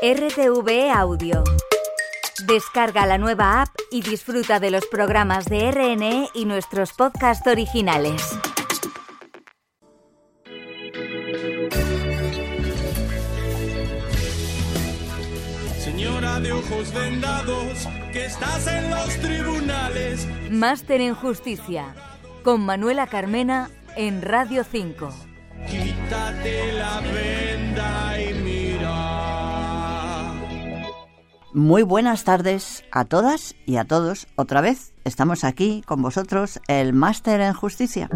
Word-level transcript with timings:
RTV 0.00 0.92
Audio. 0.94 1.42
Descarga 2.46 3.04
la 3.04 3.18
nueva 3.18 3.62
app 3.62 3.70
y 3.90 4.00
disfruta 4.00 4.60
de 4.60 4.70
los 4.70 4.86
programas 4.86 5.46
de 5.46 5.72
RNE 5.72 6.28
y 6.34 6.44
nuestros 6.44 6.92
podcasts 6.92 7.44
originales. 7.48 8.22
Señora 15.80 16.38
de 16.38 16.52
ojos 16.52 16.94
vendados, 16.94 17.88
que 18.12 18.26
estás 18.26 18.68
en 18.68 18.90
los 18.90 19.08
tribunales. 19.16 20.28
Máster 20.48 21.00
en 21.00 21.16
Justicia, 21.16 21.92
con 22.44 22.60
Manuela 22.60 23.08
Carmena 23.08 23.68
en 23.96 24.22
Radio 24.22 24.62
5. 24.62 25.08
Quítate 25.68 26.72
la 26.74 27.00
venda 27.00 28.17
Muy 31.58 31.82
buenas 31.82 32.22
tardes 32.22 32.84
a 32.92 33.04
todas 33.04 33.56
y 33.66 33.78
a 33.78 33.84
todos. 33.84 34.28
Otra 34.36 34.60
vez 34.60 34.94
estamos 35.02 35.42
aquí 35.42 35.82
con 35.84 36.00
vosotros, 36.00 36.60
el 36.68 36.92
Máster 36.92 37.40
en 37.40 37.52
Justicia. 37.52 38.08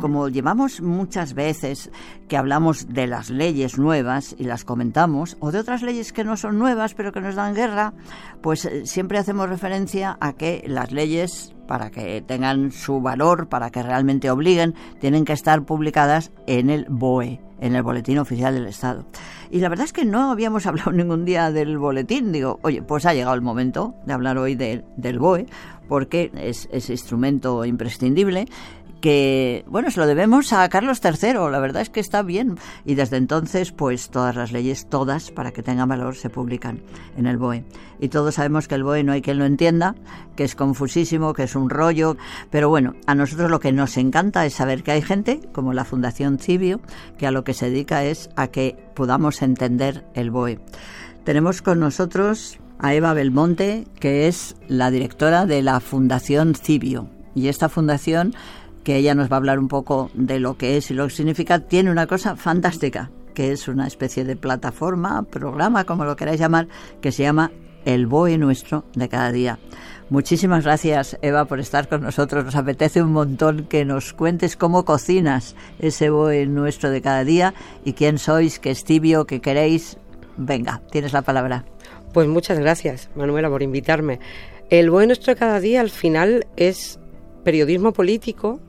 Como 0.00 0.28
llevamos 0.28 0.80
muchas 0.80 1.34
veces 1.34 1.92
que 2.26 2.36
hablamos 2.36 2.88
de 2.88 3.06
las 3.06 3.30
leyes 3.30 3.78
nuevas 3.78 4.34
y 4.36 4.44
las 4.44 4.64
comentamos, 4.64 5.36
o 5.38 5.52
de 5.52 5.60
otras 5.60 5.80
leyes 5.80 6.12
que 6.12 6.24
no 6.24 6.36
son 6.36 6.58
nuevas 6.58 6.94
pero 6.94 7.12
que 7.12 7.20
nos 7.20 7.36
dan 7.36 7.54
guerra, 7.54 7.94
pues 8.42 8.64
eh, 8.64 8.86
siempre 8.86 9.16
hacemos 9.16 9.48
referencia 9.48 10.18
a 10.20 10.32
que 10.32 10.64
las 10.66 10.90
leyes 10.90 11.54
para 11.68 11.92
que 11.92 12.20
tengan 12.20 12.72
su 12.72 13.00
valor, 13.00 13.48
para 13.48 13.70
que 13.70 13.84
realmente 13.84 14.28
obliguen, 14.28 14.74
tienen 14.98 15.24
que 15.24 15.34
estar 15.34 15.62
publicadas 15.62 16.32
en 16.48 16.68
el 16.68 16.86
BOE, 16.88 17.40
en 17.60 17.74
el 17.76 17.82
Boletín 17.82 18.18
Oficial 18.18 18.54
del 18.54 18.66
Estado. 18.66 19.04
Y 19.50 19.58
la 19.60 19.68
verdad 19.68 19.84
es 19.84 19.92
que 19.92 20.04
no 20.04 20.30
habíamos 20.30 20.66
hablado 20.66 20.92
ningún 20.92 21.24
día 21.24 21.50
del 21.50 21.78
boletín. 21.78 22.32
Digo, 22.32 22.58
oye, 22.62 22.82
pues 22.82 23.06
ha 23.06 23.14
llegado 23.14 23.34
el 23.34 23.42
momento 23.42 23.94
de 24.06 24.12
hablar 24.12 24.38
hoy 24.38 24.54
de- 24.54 24.84
del 24.96 25.18
BOE, 25.18 25.46
porque 25.88 26.30
es 26.36 26.68
ese 26.72 26.92
instrumento 26.92 27.64
imprescindible 27.64 28.46
que, 29.00 29.64
bueno, 29.66 29.90
se 29.90 30.00
lo 30.00 30.06
debemos 30.06 30.52
a 30.52 30.68
Carlos 30.68 31.00
III, 31.02 31.50
la 31.50 31.58
verdad 31.58 31.82
es 31.82 31.90
que 31.90 32.00
está 32.00 32.22
bien. 32.22 32.58
Y 32.84 32.94
desde 32.94 33.16
entonces, 33.16 33.72
pues 33.72 34.10
todas 34.10 34.36
las 34.36 34.52
leyes, 34.52 34.88
todas, 34.88 35.30
para 35.30 35.52
que 35.52 35.62
tengan 35.62 35.88
valor, 35.88 36.16
se 36.16 36.30
publican 36.30 36.80
en 37.16 37.26
el 37.26 37.38
BOE. 37.38 37.64
Y 37.98 38.08
todos 38.08 38.36
sabemos 38.36 38.68
que 38.68 38.74
el 38.74 38.84
BOE 38.84 39.04
no 39.04 39.12
hay 39.12 39.22
quien 39.22 39.38
lo 39.38 39.44
entienda, 39.44 39.94
que 40.36 40.44
es 40.44 40.54
confusísimo, 40.54 41.34
que 41.34 41.44
es 41.44 41.54
un 41.54 41.70
rollo, 41.70 42.16
pero 42.50 42.68
bueno, 42.68 42.94
a 43.06 43.14
nosotros 43.14 43.50
lo 43.50 43.60
que 43.60 43.72
nos 43.72 43.96
encanta 43.96 44.46
es 44.46 44.54
saber 44.54 44.82
que 44.82 44.92
hay 44.92 45.02
gente, 45.02 45.40
como 45.52 45.72
la 45.72 45.84
Fundación 45.84 46.38
Cibio, 46.38 46.80
que 47.18 47.26
a 47.26 47.30
lo 47.30 47.44
que 47.44 47.54
se 47.54 47.70
dedica 47.70 48.04
es 48.04 48.30
a 48.36 48.48
que 48.48 48.76
podamos 48.94 49.42
entender 49.42 50.04
el 50.14 50.30
BOE. 50.30 50.60
Tenemos 51.24 51.62
con 51.62 51.80
nosotros 51.80 52.58
a 52.78 52.94
Eva 52.94 53.12
Belmonte, 53.12 53.86
que 53.98 54.26
es 54.26 54.56
la 54.68 54.90
directora 54.90 55.44
de 55.46 55.62
la 55.62 55.80
Fundación 55.80 56.54
Cibio. 56.54 57.08
Y 57.34 57.48
esta 57.48 57.68
fundación 57.68 58.34
que 58.84 58.96
ella 58.96 59.14
nos 59.14 59.30
va 59.30 59.36
a 59.36 59.38
hablar 59.38 59.58
un 59.58 59.68
poco 59.68 60.10
de 60.14 60.40
lo 60.40 60.56
que 60.56 60.76
es 60.76 60.90
y 60.90 60.94
lo 60.94 61.08
que 61.08 61.14
significa, 61.14 61.60
tiene 61.60 61.90
una 61.90 62.06
cosa 62.06 62.36
fantástica, 62.36 63.10
que 63.34 63.52
es 63.52 63.68
una 63.68 63.86
especie 63.86 64.24
de 64.24 64.36
plataforma, 64.36 65.22
programa, 65.22 65.84
como 65.84 66.04
lo 66.04 66.16
queráis 66.16 66.40
llamar, 66.40 66.68
que 67.00 67.12
se 67.12 67.22
llama 67.22 67.52
El 67.84 68.06
BOE 68.06 68.38
Nuestro 68.38 68.84
de 68.94 69.08
cada 69.08 69.32
día. 69.32 69.58
Muchísimas 70.10 70.64
gracias, 70.64 71.16
Eva, 71.22 71.44
por 71.44 71.60
estar 71.60 71.88
con 71.88 72.02
nosotros. 72.02 72.44
Nos 72.44 72.56
apetece 72.56 73.00
un 73.00 73.12
montón 73.12 73.66
que 73.66 73.84
nos 73.84 74.12
cuentes 74.12 74.56
cómo 74.56 74.84
cocinas 74.84 75.54
ese 75.78 76.10
BOE 76.10 76.46
Nuestro 76.46 76.90
de 76.90 77.00
cada 77.00 77.22
día 77.22 77.54
y 77.84 77.92
quién 77.92 78.18
sois, 78.18 78.58
qué 78.58 78.72
es 78.72 78.82
tibio, 78.82 79.24
qué 79.24 79.40
queréis. 79.40 79.98
Venga, 80.36 80.82
tienes 80.90 81.12
la 81.12 81.22
palabra. 81.22 81.64
Pues 82.12 82.26
muchas 82.26 82.58
gracias, 82.58 83.08
Manuela, 83.14 83.48
por 83.48 83.62
invitarme. 83.62 84.18
El 84.68 84.90
buen 84.90 85.06
nuestro 85.06 85.34
de 85.34 85.38
cada 85.38 85.60
día 85.60 85.80
al 85.80 85.90
final 85.90 86.46
es 86.56 86.98
periodismo 87.44 87.92
político. 87.92 88.60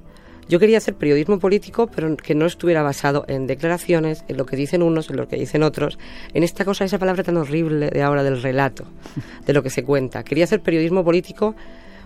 Yo 0.49 0.59
quería 0.59 0.79
hacer 0.79 0.95
periodismo 0.95 1.39
político, 1.39 1.87
pero 1.87 2.15
que 2.17 2.35
no 2.35 2.45
estuviera 2.45 2.83
basado 2.83 3.23
en 3.27 3.47
declaraciones, 3.47 4.25
en 4.27 4.37
lo 4.37 4.45
que 4.45 4.55
dicen 4.55 4.81
unos, 4.83 5.09
en 5.09 5.17
lo 5.17 5.27
que 5.27 5.37
dicen 5.37 5.63
otros, 5.63 5.97
en 6.33 6.43
esta 6.43 6.65
cosa, 6.65 6.83
esa 6.83 6.99
palabra 6.99 7.23
tan 7.23 7.37
horrible 7.37 7.89
de 7.89 8.01
ahora 8.01 8.23
del 8.23 8.41
relato, 8.41 8.85
de 9.45 9.53
lo 9.53 9.63
que 9.63 9.69
se 9.69 9.83
cuenta. 9.83 10.23
Quería 10.23 10.43
hacer 10.43 10.61
periodismo 10.61 11.03
político 11.03 11.55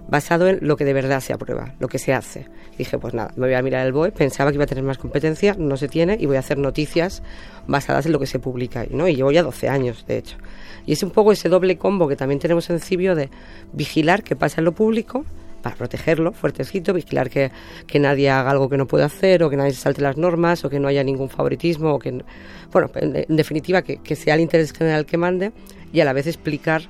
basado 0.07 0.47
en 0.47 0.59
lo 0.61 0.77
que 0.77 0.85
de 0.85 0.93
verdad 0.93 1.19
se 1.19 1.33
aprueba, 1.33 1.73
lo 1.79 1.87
que 1.87 1.99
se 1.99 2.13
hace. 2.13 2.47
Dije, 2.77 2.97
pues 2.97 3.13
nada, 3.13 3.31
me 3.35 3.47
voy 3.47 3.55
a 3.55 3.61
mirar 3.61 3.85
el 3.85 3.93
BOE, 3.93 4.11
pensaba 4.11 4.51
que 4.51 4.55
iba 4.55 4.65
a 4.65 4.67
tener 4.67 4.83
más 4.83 4.97
competencia, 4.97 5.55
no 5.57 5.77
se 5.77 5.87
tiene, 5.87 6.17
y 6.19 6.25
voy 6.25 6.35
a 6.35 6.39
hacer 6.39 6.57
noticias 6.57 7.23
basadas 7.67 8.05
en 8.05 8.11
lo 8.11 8.19
que 8.19 8.27
se 8.27 8.39
publica 8.39 8.85
¿no? 8.91 9.07
Y 9.07 9.15
llevo 9.15 9.31
ya 9.31 9.43
12 9.43 9.69
años, 9.69 10.05
de 10.07 10.17
hecho. 10.17 10.37
Y 10.85 10.93
es 10.93 11.01
un 11.03 11.11
poco 11.11 11.31
ese 11.31 11.49
doble 11.49 11.77
combo 11.77 12.07
que 12.07 12.15
también 12.15 12.39
tenemos 12.39 12.69
en 12.69 12.79
Cibio 12.79 13.15
de 13.15 13.29
vigilar 13.73 14.23
qué 14.23 14.35
pasa 14.35 14.61
en 14.61 14.65
lo 14.65 14.73
público, 14.73 15.25
para 15.65 15.75
protegerlo, 15.75 16.31
fuertecito, 16.31 16.93
vigilar 16.93 17.27
que, 17.27 17.49
que 17.87 17.97
nadie 17.97 18.29
haga 18.29 18.51
algo 18.51 18.69
que 18.69 18.77
no 18.77 18.85
puede 18.85 19.03
hacer, 19.03 19.41
o 19.41 19.49
que 19.49 19.57
nadie 19.57 19.73
se 19.73 19.81
salte 19.81 19.99
las 19.99 20.15
normas, 20.15 20.63
o 20.63 20.69
que 20.69 20.79
no 20.79 20.87
haya 20.87 21.03
ningún 21.03 21.27
favoritismo, 21.27 21.95
o 21.95 21.97
que, 21.97 22.23
bueno, 22.71 22.91
en, 22.93 23.25
en 23.27 23.35
definitiva, 23.35 23.81
que, 23.81 23.97
que 23.97 24.15
sea 24.15 24.35
el 24.35 24.41
interés 24.41 24.73
general 24.73 25.07
que 25.07 25.17
mande, 25.17 25.53
y 25.91 26.01
a 26.01 26.05
la 26.05 26.13
vez 26.13 26.27
explicar 26.27 26.83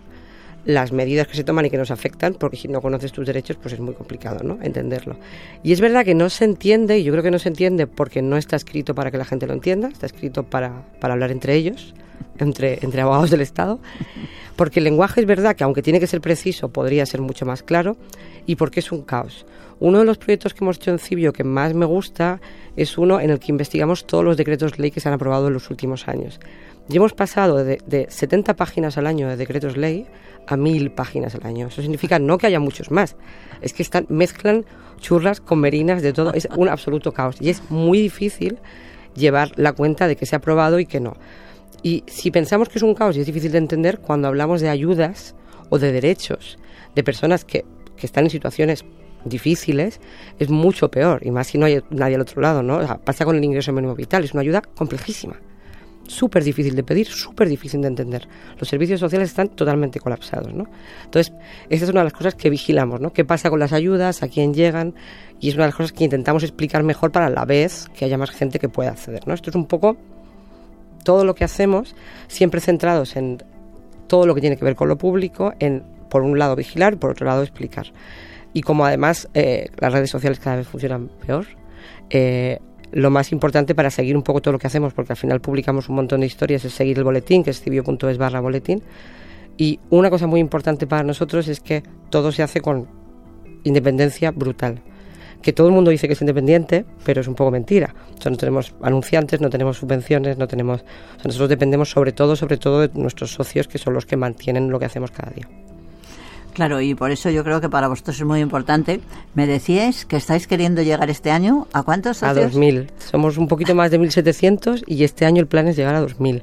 las 0.66 0.91
medidas 0.91 1.25
que 1.25 1.38
se 1.38 1.46
toman 1.46 1.64
y 1.64 1.69
que 1.69 1.78
nos 1.78 1.90
afectan, 1.90 2.34
porque 2.34 2.58
si 2.58 2.68
no 2.68 2.81
conoces 2.81 3.14
tus 3.14 3.25
derechos, 3.25 3.56
pues 3.56 3.74
es 3.75 3.80
muy 3.80 3.94
complicado, 3.94 4.44
¿no? 4.44 4.59
Entenderlo. 4.62 5.16
Y 5.64 5.72
es 5.72 5.80
verdad 5.80 6.03
que 6.03 6.14
no 6.14 6.30
se 6.30 6.44
entiende, 6.44 7.00
y 7.00 7.06
yo 7.06 7.14
creo 7.14 7.24
que 7.24 7.31
no 7.31 7.40
se 7.40 7.47
entiende 7.47 7.88
porque 7.88 8.22
no 8.22 8.35
está 8.35 8.58
escrito 8.58 8.94
para 8.94 9.09
que 9.09 9.18
la 9.18 9.24
gente 9.24 9.47
lo 9.47 9.53
entienda, 9.53 9.88
está 9.88 10.06
escrito 10.06 10.44
para, 10.44 10.84
para 11.00 11.14
hablar 11.14 11.31
entre 11.31 11.56
ellos, 11.56 11.96
entre, 12.40 13.01
abogados 13.01 13.29
del 13.29 13.41
Estado, 13.41 13.79
porque 14.56 14.79
el 14.79 14.85
lenguaje 14.85 15.22
es 15.22 15.28
verdad 15.28 15.56
que 15.56 15.63
aunque 15.63 15.81
tiene 15.81 16.00
que 16.00 16.07
ser 16.07 16.22
preciso, 16.22 16.69
podría 16.69 17.06
ser 17.06 17.22
mucho 17.22 17.46
más 17.46 17.63
claro, 17.63 17.97
y 18.46 18.56
porque 18.56 18.79
es 18.79 18.91
un 18.91 19.01
caos. 19.01 19.46
Uno 19.79 20.00
de 20.00 20.06
los 20.06 20.18
proyectos 20.18 20.53
que 20.53 20.63
hemos 20.63 20.78
hecho 20.78 20.91
en 20.91 21.00
Cibio 21.00 21.34
que 21.34 21.44
más 21.44 21.73
me 21.73 21.85
gusta 21.85 22.40
es 22.78 22.97
uno 22.97 23.19
en 23.19 23.29
el 23.29 23.40
que 23.40 23.51
investigamos 23.51 24.06
todos 24.06 24.23
los 24.23 24.38
decretos 24.38 24.79
ley 24.79 24.91
que 24.91 25.01
se 25.01 25.09
han 25.09 25.16
aprobado 25.16 25.47
en 25.47 25.53
los 25.53 25.69
últimos 25.69 26.07
años. 26.07 26.40
Y 26.88 26.96
hemos 26.96 27.13
pasado 27.13 27.63
de, 27.63 27.81
de 27.85 28.07
70 28.09 28.56
páginas 28.56 28.97
al 28.97 29.07
año 29.07 29.28
de 29.28 29.35
decretos 29.35 29.75
ley 29.75 30.06
a 30.47 30.56
1000 30.56 30.91
páginas 30.91 31.35
al 31.35 31.46
año. 31.46 31.67
Eso 31.67 31.81
significa 31.81 32.19
no 32.19 32.38
que 32.38 32.47
haya 32.47 32.59
muchos 32.59 32.91
más, 32.91 33.16
es 33.62 33.73
que 33.73 33.84
están, 33.84 34.06
mezclan 34.09 34.66
churras 35.00 35.41
con 35.41 35.59
merinas 35.59 36.02
de 36.02 36.13
todo, 36.13 36.34
es 36.34 36.47
un 36.56 36.69
absoluto 36.69 37.12
caos. 37.12 37.38
Y 37.40 37.50
es 37.50 37.69
muy 37.69 38.00
difícil 38.00 38.59
llevar 39.16 39.52
la 39.56 39.73
cuenta 39.73 40.07
de 40.07 40.16
que 40.16 40.25
se 40.25 40.35
ha 40.35 40.40
aprobado 40.40 40.79
y 40.79 40.85
que 40.85 41.00
no. 41.00 41.16
Y 41.85 42.03
si 42.07 42.31
pensamos 42.31 42.68
que 42.68 42.79
es 42.79 42.81
un 42.81 42.96
caos 42.96 43.16
y 43.16 43.19
es 43.19 43.28
difícil 43.28 43.51
de 43.51 43.59
entender, 43.59 44.00
cuando 44.00 44.28
hablamos 44.28 44.59
de 44.59 44.69
ayudas 44.69 45.35
o 45.69 45.78
de 45.78 45.91
derechos 45.91 46.57
de 46.96 47.03
personas 47.03 47.46
que, 47.46 47.63
que 47.96 48.07
están 48.07 48.23
en 48.23 48.31
situaciones 48.31 48.84
difíciles, 49.23 50.01
es 50.40 50.50
mucho 50.50 50.90
peor. 50.90 51.23
Y 51.23 51.29
más 51.29 51.46
si 51.46 51.59
no 51.59 51.68
hay 51.68 51.84
nadie 51.91 52.16
al 52.16 52.22
otro 52.22 52.41
lado, 52.41 52.63
¿no? 52.63 52.78
O 52.78 52.88
sea, 52.88 52.97
pasa 52.97 53.23
con 53.23 53.35
el 53.35 53.44
ingreso 53.44 53.72
mínimo 53.72 53.94
vital, 53.94 54.23
es 54.23 54.34
una 54.34 54.41
ayuda 54.41 54.63
complejísima. 54.63 55.35
Súper 56.07 56.44
difícil 56.44 56.75
de 56.75 56.84
pedir, 56.84 57.06
súper 57.06 57.47
difícil 57.47 57.81
de 57.81 57.90
entender. 57.90 58.28
Los 58.57 58.67
servicios 58.67 59.00
sociales 59.00 59.29
están 59.29 59.50
totalmente 59.50 60.00
colapsados, 60.00 60.56
¿no? 60.56 60.66
Entonces, 61.03 61.34
esta 61.69 61.85
es 61.85 61.91
una 61.91 62.00
de 62.00 62.06
las 62.06 62.13
cosas 62.13 62.34
que 62.34 62.50
vigilamos, 62.50 63.00
¿no? 63.00 63.13
¿Qué 63.13 63.25
pasa 63.25 63.52
con 63.52 63.59
las 63.59 63.73
ayudas? 63.73 64.23
¿A 64.23 64.28
quién 64.28 64.56
llegan? 64.56 64.96
Y 65.40 65.50
es 65.50 65.53
una 65.53 65.66
de 65.66 65.67
las 65.67 65.75
cosas 65.75 65.94
que 65.94 66.03
intentamos 66.03 66.41
explicar 66.41 66.81
mejor 66.81 67.12
para 67.12 67.29
la 67.29 67.46
vez 67.46 67.85
que 67.96 68.06
haya 68.06 68.17
más 68.17 68.31
gente 68.31 68.57
que 68.57 68.69
pueda 68.69 68.90
acceder, 68.90 69.28
¿no? 69.28 69.35
Esto 69.35 69.52
es 69.52 69.56
un 69.56 69.67
poco 69.67 69.97
todo 71.06 71.24
lo 71.24 71.36
que 71.36 71.46
hacemos, 71.46 71.96
siempre 72.28 72.60
centrados 72.60 73.16
en 73.16 73.42
todo 74.08 74.26
lo 74.26 74.36
que 74.36 74.42
tiene 74.42 74.58
que 74.58 74.66
ver 74.66 74.76
con 74.76 74.90
lo 74.90 74.98
público, 74.98 75.54
en 75.60 75.84
por 76.10 76.24
un 76.24 76.38
lado 76.38 76.58
vigilar 76.58 76.94
y 76.94 76.96
por 76.98 77.12
otro 77.12 77.26
lado 77.26 77.44
explicar. 77.44 77.88
Y 78.54 78.62
como 78.62 78.86
además 78.86 79.30
eh, 79.34 79.70
las 79.78 79.94
redes 79.94 80.10
sociales 80.10 80.40
cada 80.40 80.58
vez 80.58 80.68
funcionan 80.68 81.10
peor, 81.26 81.46
eh, 82.10 82.60
lo 82.92 83.10
más 83.10 83.32
importante 83.32 83.76
para 83.76 83.90
seguir 83.90 84.16
un 84.16 84.24
poco 84.24 84.42
todo 84.42 84.54
lo 84.54 84.60
que 84.60 84.68
hacemos, 84.68 84.94
porque 84.94 85.14
al 85.14 85.18
final 85.18 85.42
publicamos 85.42 85.90
un 85.90 85.96
montón 85.96 86.22
de 86.22 86.28
historias, 86.28 86.66
es 86.66 86.74
seguir 86.74 86.97
el 86.97 87.03
boletín, 87.03 87.44
que 87.44 87.52
es 87.52 87.62
cibio.es 87.62 88.18
barra 88.18 88.40
boletín. 88.40 88.82
Y 89.58 89.79
una 89.90 90.09
cosa 90.09 90.28
muy 90.28 90.40
importante 90.40 90.88
para 90.88 91.03
nosotros 91.03 91.47
es 91.47 91.59
que 91.59 91.84
todo 92.09 92.32
se 92.32 92.44
hace 92.44 92.62
con 92.62 92.88
independencia 93.64 94.32
brutal. 94.32 94.82
Que 95.46 95.53
todo 95.53 95.68
el 95.68 95.74
mundo 95.74 95.92
dice 95.92 96.08
que 96.08 96.14
es 96.14 96.22
independiente, 96.22 96.86
pero 97.03 97.22
es 97.22 97.28
un 97.28 97.36
poco 97.36 97.52
mentira. 97.52 97.94
O 98.18 98.20
sea, 98.20 98.32
no 98.32 98.38
tenemos 98.38 98.74
anunciantes, 98.82 99.42
no 99.42 99.52
tenemos 99.52 99.78
subvenciones, 99.78 100.40
no 100.40 100.47
tenemos. 100.47 100.82
O 100.82 101.18
sea, 101.18 101.26
nosotros 101.26 101.50
dependemos 101.50 101.92
sobre 101.92 102.14
todo, 102.14 102.36
sobre 102.36 102.58
todo 102.58 102.82
de 102.82 102.90
nuestros 102.96 103.34
socios, 103.34 103.68
que 103.68 103.78
son 103.78 103.94
los 103.94 104.08
que 104.08 104.18
mantienen 104.18 104.72
lo 104.72 104.80
que 104.80 104.86
hacemos 104.86 105.12
cada 105.12 105.32
día. 105.34 105.47
Claro, 106.56 106.82
y 106.82 106.96
por 106.96 107.12
eso 107.12 107.30
yo 107.30 107.44
creo 107.44 107.62
que 107.62 107.70
para 107.70 107.88
vosotros 107.88 108.16
es 108.16 108.26
muy 108.26 108.40
importante. 108.40 109.02
Me 109.36 109.46
decíais 109.46 110.06
que 110.06 110.16
estáis 110.18 110.47
queriendo 110.47 110.82
llegar 110.82 111.12
este 111.12 111.30
año 111.30 111.68
a 111.74 111.84
cuántos 111.84 112.24
A 112.24 112.34
socios? 112.34 112.56
2.000. 112.56 112.88
Somos 112.98 113.38
un 113.38 113.48
poquito 113.48 113.76
más 113.76 113.91
de 113.91 114.00
1.700 114.00 114.84
y 114.88 115.03
este 115.03 115.26
año 115.26 115.41
el 115.41 115.48
plan 115.48 115.68
es 115.68 115.76
llegar 115.76 115.94
a 115.94 116.02
2.000. 116.02 116.41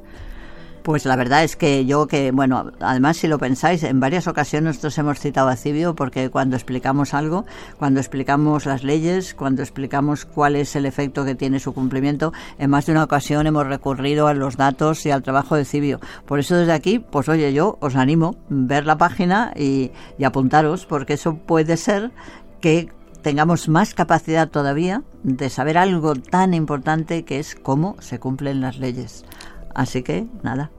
Pues 0.83 1.05
la 1.05 1.15
verdad 1.15 1.45
es 1.45 1.55
que 1.55 1.85
yo 1.85 2.07
que, 2.07 2.31
bueno, 2.31 2.71
además 2.81 3.15
si 3.15 3.29
lo 3.29 3.39
pensáis, 3.39 3.83
en 3.83 4.01
varias 4.01 4.27
ocasiones 4.27 4.67
nosotros 4.67 4.97
hemos 4.97 5.17
citado 5.17 5.47
a 5.47 5.55
Cibio 5.55 5.95
porque 5.95 6.29
cuando 6.29 6.57
explicamos 6.57 7.13
algo, 7.13 7.45
cuando 7.79 8.01
explicamos 8.01 8.65
las 8.65 8.83
leyes, 8.83 9.33
cuando 9.33 9.61
explicamos 9.61 10.25
cuál 10.25 10.57
es 10.57 10.75
el 10.75 10.85
efecto 10.85 11.23
que 11.23 11.35
tiene 11.35 11.61
su 11.61 11.73
cumplimiento, 11.73 12.33
en 12.57 12.69
más 12.69 12.85
de 12.85 12.91
una 12.91 13.05
ocasión 13.05 13.47
hemos 13.47 13.65
recurrido 13.65 14.27
a 14.27 14.33
los 14.33 14.57
datos 14.57 15.05
y 15.05 15.11
al 15.11 15.23
trabajo 15.23 15.55
de 15.55 15.63
Cibio. 15.63 16.01
Por 16.25 16.39
eso 16.39 16.57
desde 16.57 16.73
aquí, 16.73 16.99
pues 16.99 17.29
oye, 17.29 17.53
yo 17.53 17.77
os 17.79 17.95
animo 17.95 18.35
a 18.37 18.45
ver 18.49 18.85
la 18.85 18.97
página 18.97 19.53
y, 19.55 19.91
y 20.17 20.25
apuntaros, 20.25 20.85
porque 20.85 21.13
eso 21.13 21.37
puede 21.37 21.77
ser 21.77 22.11
que 22.59 22.89
tengamos 23.21 23.69
más 23.69 23.93
capacidad 23.93 24.49
todavía 24.49 25.01
de 25.23 25.49
saber 25.49 25.77
algo 25.77 26.15
tan 26.15 26.53
importante 26.53 27.23
que 27.23 27.39
es 27.39 27.55
cómo 27.55 27.95
se 27.99 28.19
cumplen 28.19 28.59
las 28.59 28.79
leyes. 28.79 29.23
Así 29.73 30.03
que 30.03 30.25
nada. 30.41 30.71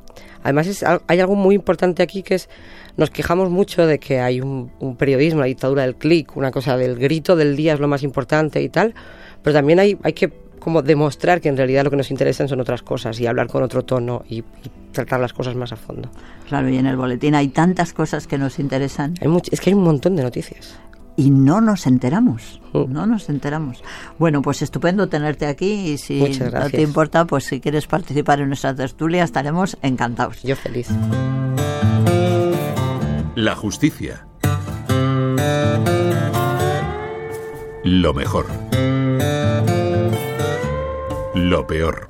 Además 0.43 0.85
hay 1.07 1.21
algo 1.21 1.35
muy 1.35 1.55
importante 1.55 2.03
aquí 2.03 2.23
que 2.23 2.35
es 2.35 2.49
nos 2.97 3.11
quejamos 3.11 3.51
mucho 3.51 3.87
de 3.87 3.99
que 3.99 4.21
hay 4.21 4.41
un, 4.41 4.71
periodismo, 4.97 5.41
la 5.41 5.47
dictadura 5.47 5.83
del 5.83 5.97
clic, 5.97 6.37
una 6.37 6.51
cosa 6.51 6.77
del 6.77 6.97
grito 6.97 7.35
del 7.35 7.57
día 7.57 7.75
es 7.75 7.81
lo 7.81 7.89
más 7.89 8.03
importante 8.03 8.63
y 8.63 8.69
tal, 8.69 8.95
pero 9.43 9.55
también 9.55 9.81
hay, 9.81 9.99
hay 10.03 10.13
que 10.13 10.33
como 10.61 10.81
demostrar 10.81 11.41
que 11.41 11.49
en 11.49 11.57
realidad 11.57 11.85
lo 11.85 11.91
que 11.91 11.97
nos 11.97 12.11
interesan 12.11 12.49
son 12.49 12.61
otras 12.61 12.83
cosas 12.83 13.19
y 13.21 13.27
hablar 13.27 13.49
con 13.49 13.63
otro 13.63 13.83
tono 13.85 14.23
y, 14.29 14.39
y 14.39 14.45
tratar 14.93 15.21
las 15.21 15.33
cosas 15.33 15.57
más 15.57 15.73
a 15.73 15.77
fondo. 15.77 16.09
Claro, 16.49 16.69
y 16.69 16.77
en 16.77 16.87
el 16.87 16.97
boletín 16.97 17.35
hay 17.35 17.49
tantas 17.49 17.93
cosas 17.93 18.27
que 18.27 18.39
nos 18.39 18.59
interesan. 18.59 19.15
Hay 19.21 19.29
es 19.51 19.61
que 19.61 19.71
hay 19.71 19.75
un 19.75 19.83
montón 19.83 20.15
de 20.15 20.23
noticias 20.23 20.79
y 21.17 21.31
no 21.31 21.61
nos 21.61 21.87
enteramos, 21.87 22.61
mm. 22.73 22.93
no 22.93 23.07
nos 23.07 23.29
enteramos. 23.29 23.83
Bueno, 24.19 24.43
pues 24.43 24.63
estupendo 24.63 25.09
tenerte 25.09 25.47
aquí 25.47 25.93
y 25.93 25.99
si 25.99 26.21
no 26.21 26.71
te 26.71 26.83
importa, 26.83 27.25
pues 27.25 27.45
si 27.45 27.61
quieres 27.61 27.87
participar 27.87 28.41
en 28.41 28.49
nuestra 28.49 28.75
tertulia 28.75 29.25
estaremos 29.25 29.77
encantados. 29.83 30.43
Yo 30.43 30.57
feliz. 30.57 30.89
La 33.35 33.55
justicia. 33.55 34.27
Lo 37.83 38.15
mejor. 38.15 38.47
Lo 41.35 41.67
peor. 41.67 42.09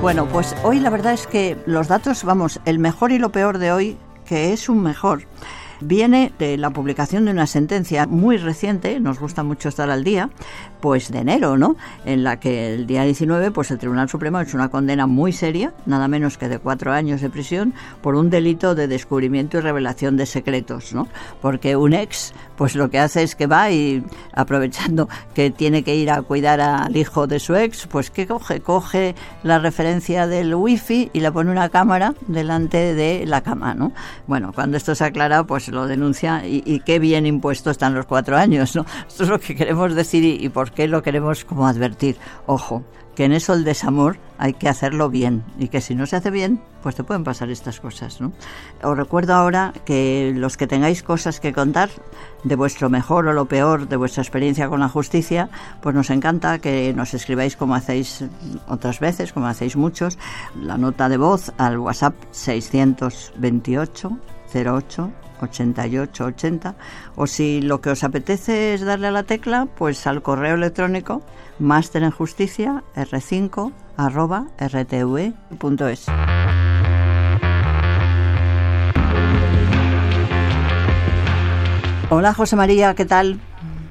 Bueno, 0.00 0.26
pues 0.26 0.54
hoy 0.62 0.80
la 0.80 0.90
verdad 0.90 1.12
es 1.12 1.26
que 1.26 1.56
los 1.66 1.88
datos, 1.88 2.24
vamos, 2.24 2.60
el 2.64 2.78
mejor 2.78 3.12
y 3.12 3.18
lo 3.18 3.30
peor 3.30 3.58
de 3.58 3.72
hoy 3.72 3.98
que 4.28 4.52
es 4.52 4.68
un 4.68 4.82
mejor 4.82 5.22
viene 5.80 6.32
de 6.38 6.56
la 6.56 6.70
publicación 6.70 7.24
de 7.24 7.30
una 7.30 7.46
sentencia 7.46 8.06
muy 8.06 8.36
reciente, 8.36 9.00
nos 9.00 9.18
gusta 9.18 9.42
mucho 9.42 9.68
estar 9.68 9.90
al 9.90 10.04
día, 10.04 10.30
pues 10.80 11.10
de 11.10 11.18
enero, 11.18 11.56
¿no? 11.56 11.76
En 12.04 12.24
la 12.24 12.40
que 12.40 12.74
el 12.74 12.86
día 12.86 13.04
19, 13.04 13.50
pues 13.50 13.70
el 13.70 13.78
Tribunal 13.78 14.08
Supremo 14.08 14.38
ha 14.38 14.42
hecho 14.42 14.56
una 14.56 14.70
condena 14.70 15.06
muy 15.06 15.32
seria, 15.32 15.72
nada 15.86 16.08
menos 16.08 16.38
que 16.38 16.48
de 16.48 16.58
cuatro 16.58 16.92
años 16.92 17.20
de 17.20 17.30
prisión, 17.30 17.74
por 18.00 18.14
un 18.14 18.30
delito 18.30 18.74
de 18.74 18.88
descubrimiento 18.88 19.58
y 19.58 19.60
revelación 19.60 20.16
de 20.16 20.26
secretos, 20.26 20.92
¿no? 20.92 21.08
Porque 21.40 21.76
un 21.76 21.94
ex, 21.94 22.32
pues 22.56 22.74
lo 22.74 22.90
que 22.90 22.98
hace 22.98 23.22
es 23.22 23.34
que 23.34 23.46
va 23.46 23.70
y 23.70 24.04
aprovechando 24.32 25.08
que 25.34 25.50
tiene 25.50 25.82
que 25.82 25.96
ir 25.96 26.10
a 26.10 26.22
cuidar 26.22 26.60
al 26.60 26.96
hijo 26.96 27.26
de 27.26 27.40
su 27.40 27.54
ex, 27.56 27.86
pues 27.86 28.10
¿qué 28.10 28.26
coge? 28.26 28.60
Coge 28.60 29.14
la 29.42 29.58
referencia 29.58 30.26
del 30.26 30.54
wifi 30.54 31.10
y 31.12 31.20
le 31.20 31.32
pone 31.32 31.50
una 31.50 31.68
cámara 31.68 32.14
delante 32.26 32.94
de 32.94 33.24
la 33.26 33.42
cama, 33.42 33.74
¿no? 33.74 33.92
Bueno, 34.26 34.52
cuando 34.52 34.76
esto 34.76 34.94
se 34.94 35.04
aclara, 35.04 35.44
pues 35.44 35.67
lo 35.70 35.86
denuncia 35.86 36.46
y, 36.46 36.80
qué 36.80 36.98
bien 36.98 37.26
impuesto 37.26 37.70
están 37.70 37.94
los 37.94 38.06
cuatro 38.06 38.36
años, 38.36 38.74
¿no? 38.76 38.84
Esto 39.06 39.24
es 39.24 39.28
lo 39.28 39.40
que 39.40 39.54
queremos 39.54 39.94
decir 39.94 40.24
y 40.24 40.48
por 40.48 40.72
qué 40.72 40.88
lo 40.88 41.02
queremos 41.02 41.44
como 41.44 41.66
advertir. 41.66 42.16
Ojo, 42.46 42.84
que 43.18 43.24
en 43.24 43.32
eso 43.32 43.52
el 43.52 43.64
desamor 43.64 44.16
hay 44.38 44.54
que 44.54 44.68
hacerlo 44.68 45.10
bien 45.10 45.42
y 45.58 45.66
que 45.66 45.80
si 45.80 45.96
no 45.96 46.06
se 46.06 46.14
hace 46.14 46.30
bien, 46.30 46.60
pues 46.84 46.94
te 46.94 47.02
pueden 47.02 47.24
pasar 47.24 47.50
estas 47.50 47.80
cosas, 47.80 48.20
¿no? 48.20 48.30
Os 48.80 48.96
recuerdo 48.96 49.34
ahora 49.34 49.72
que 49.84 50.32
los 50.36 50.56
que 50.56 50.68
tengáis 50.68 51.02
cosas 51.02 51.40
que 51.40 51.52
contar 51.52 51.90
de 52.44 52.54
vuestro 52.54 52.88
mejor 52.88 53.26
o 53.26 53.32
lo 53.32 53.46
peor 53.46 53.88
de 53.88 53.96
vuestra 53.96 54.22
experiencia 54.22 54.68
con 54.68 54.78
la 54.78 54.88
justicia, 54.88 55.50
pues 55.82 55.96
nos 55.96 56.10
encanta 56.10 56.60
que 56.60 56.94
nos 56.94 57.12
escribáis 57.12 57.56
como 57.56 57.74
hacéis 57.74 58.24
otras 58.68 59.00
veces, 59.00 59.32
como 59.32 59.48
hacéis 59.48 59.74
muchos, 59.74 60.16
la 60.54 60.78
nota 60.78 61.08
de 61.08 61.16
voz 61.16 61.52
al 61.58 61.76
WhatsApp 61.78 62.14
628 62.30 64.16
08 64.54 65.27
8880 65.40 66.74
o 67.16 67.26
si 67.26 67.60
lo 67.60 67.80
que 67.80 67.90
os 67.90 68.04
apetece 68.04 68.74
es 68.74 68.82
darle 68.82 69.08
a 69.08 69.12
la 69.12 69.22
tecla, 69.22 69.66
pues 69.66 70.06
al 70.06 70.22
correo 70.22 70.54
electrónico 70.54 71.22
máster 71.58 72.02
en 72.02 72.10
justicia 72.10 72.84
r5 72.94 73.72
arroba 73.96 74.46
rtv.es. 74.58 76.06
Hola 82.10 82.32
José 82.32 82.56
María, 82.56 82.94
¿qué 82.94 83.04
tal? 83.04 83.38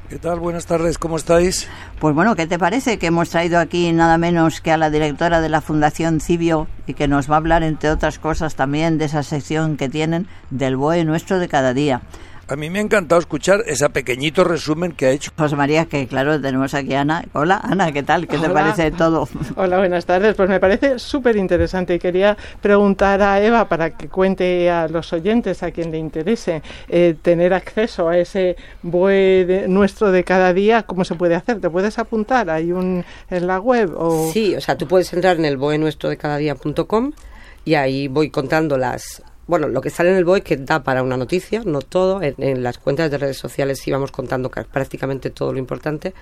¿Qué 0.10 0.20
tal? 0.20 0.40
Buenas 0.40 0.66
tardes, 0.66 0.98
¿cómo 0.98 1.18
estáis? 1.18 1.68
Pues 2.00 2.16
bueno, 2.16 2.38
¿qué 2.38 2.48
te 2.48 2.58
parece 2.58 2.98
que 2.98 3.08
hemos 3.08 3.30
traído 3.30 3.60
aquí 3.60 3.92
nada 3.92 4.18
menos 4.18 4.62
que 4.62 4.72
a 4.72 4.78
la 4.78 4.90
directora 4.90 5.42
de 5.42 5.50
la 5.50 5.60
Fundación 5.60 6.22
Cibio 6.22 6.70
y 6.86 6.94
que 6.94 7.10
nos 7.10 7.30
va 7.30 7.34
a 7.34 7.40
hablar, 7.40 7.62
entre 7.62 7.90
otras 7.90 8.18
cosas, 8.18 8.56
también 8.56 8.98
de 8.98 9.04
esa 9.04 9.22
sección 9.22 9.76
que 9.76 9.90
tienen 9.90 10.26
del 10.50 10.78
BOE 10.78 11.04
nuestro 11.04 11.40
de 11.40 11.50
cada 11.50 11.74
día? 11.74 12.04
A 12.50 12.56
mí 12.56 12.70
me 12.70 12.80
ha 12.80 12.82
encantado 12.82 13.20
escuchar 13.20 13.64
ese 13.66 13.90
pequeñito 13.90 14.46
resumen 14.46 14.94
que 14.94 15.08
ha 15.08 15.12
hecho. 15.12 15.32
José 15.38 15.58
María, 15.58 15.84
que 15.84 16.08
claro, 16.08 16.40
tenemos 16.40 16.74
aquí 16.74 16.94
a 16.94 17.02
Ana. 17.02 17.26
Hola, 17.34 17.60
Ana, 17.62 17.92
¿qué 17.92 18.04
tal? 18.04 18.26
¿Qué 18.26 18.38
te 18.38 18.50
parece 18.50 18.90
todo? 18.92 19.28
Hola, 19.58 19.80
buenas 19.80 20.06
tardes. 20.06 20.34
Pues 20.34 20.48
me 20.48 20.58
parece 20.58 20.98
súper 20.98 21.36
interesante 21.36 21.96
y 21.96 22.00
quería 22.00 22.38
preguntar 22.62 23.22
a 23.22 23.44
Eva 23.44 23.68
para 23.68 23.98
que 23.98 24.08
cuente 24.08 24.70
a 24.70 24.88
los 24.88 25.12
oyentes, 25.12 25.62
a 25.62 25.72
quien 25.72 25.92
le 25.92 25.98
interese, 25.98 26.62
eh, 26.88 27.18
tener 27.22 27.54
acceso 27.54 28.08
a 28.08 28.18
ese 28.18 28.56
BOE 28.82 29.66
nuestro 29.68 30.14
de 30.14 30.24
cada 30.24 30.54
día, 30.54 30.84
¿cómo 30.84 31.04
se 31.04 31.16
puede 31.16 31.36
hacer? 31.36 31.60
¿Te 31.60 31.70
puedes 31.70 32.00
apuntar? 32.00 32.50
¿Hay 32.50 32.72
un 32.72 33.04
en 33.30 33.46
la 33.46 33.60
web? 33.60 33.94
O... 33.98 34.32
Sí, 34.32 34.56
o 34.56 34.62
sea, 34.62 34.78
tú 34.78 34.88
puedes 34.88 35.12
entrar 35.12 35.36
en 35.36 35.44
el 35.44 35.58
BOE 35.58 35.80
nuestro 35.80 36.10
de 36.10 36.16
cada 36.16 36.38
día.com 36.38 37.12
y 37.66 37.76
ahí 37.76 38.08
voy 38.08 38.30
contando 38.30 38.78
las 38.78 39.22
bueno, 39.48 39.68
lo 39.70 39.82
que 39.82 39.90
sale 39.90 40.12
en 40.12 40.18
el 40.18 40.26
BOE 40.26 40.42
que 40.42 40.58
da 40.58 40.84
para 40.84 41.02
una 41.04 41.18
noticia, 41.18 41.62
no 41.66 41.82
todo, 41.82 42.22
en, 42.22 42.64
las 42.64 42.78
cuentas 42.78 43.10
de 43.10 43.18
redes 43.18 43.38
sociales 43.38 43.86
íbamos 43.88 44.12
contando 44.12 44.50
prácticamente 44.50 45.30
todo 45.30 45.54
lo 45.54 45.60
importante 45.60 46.14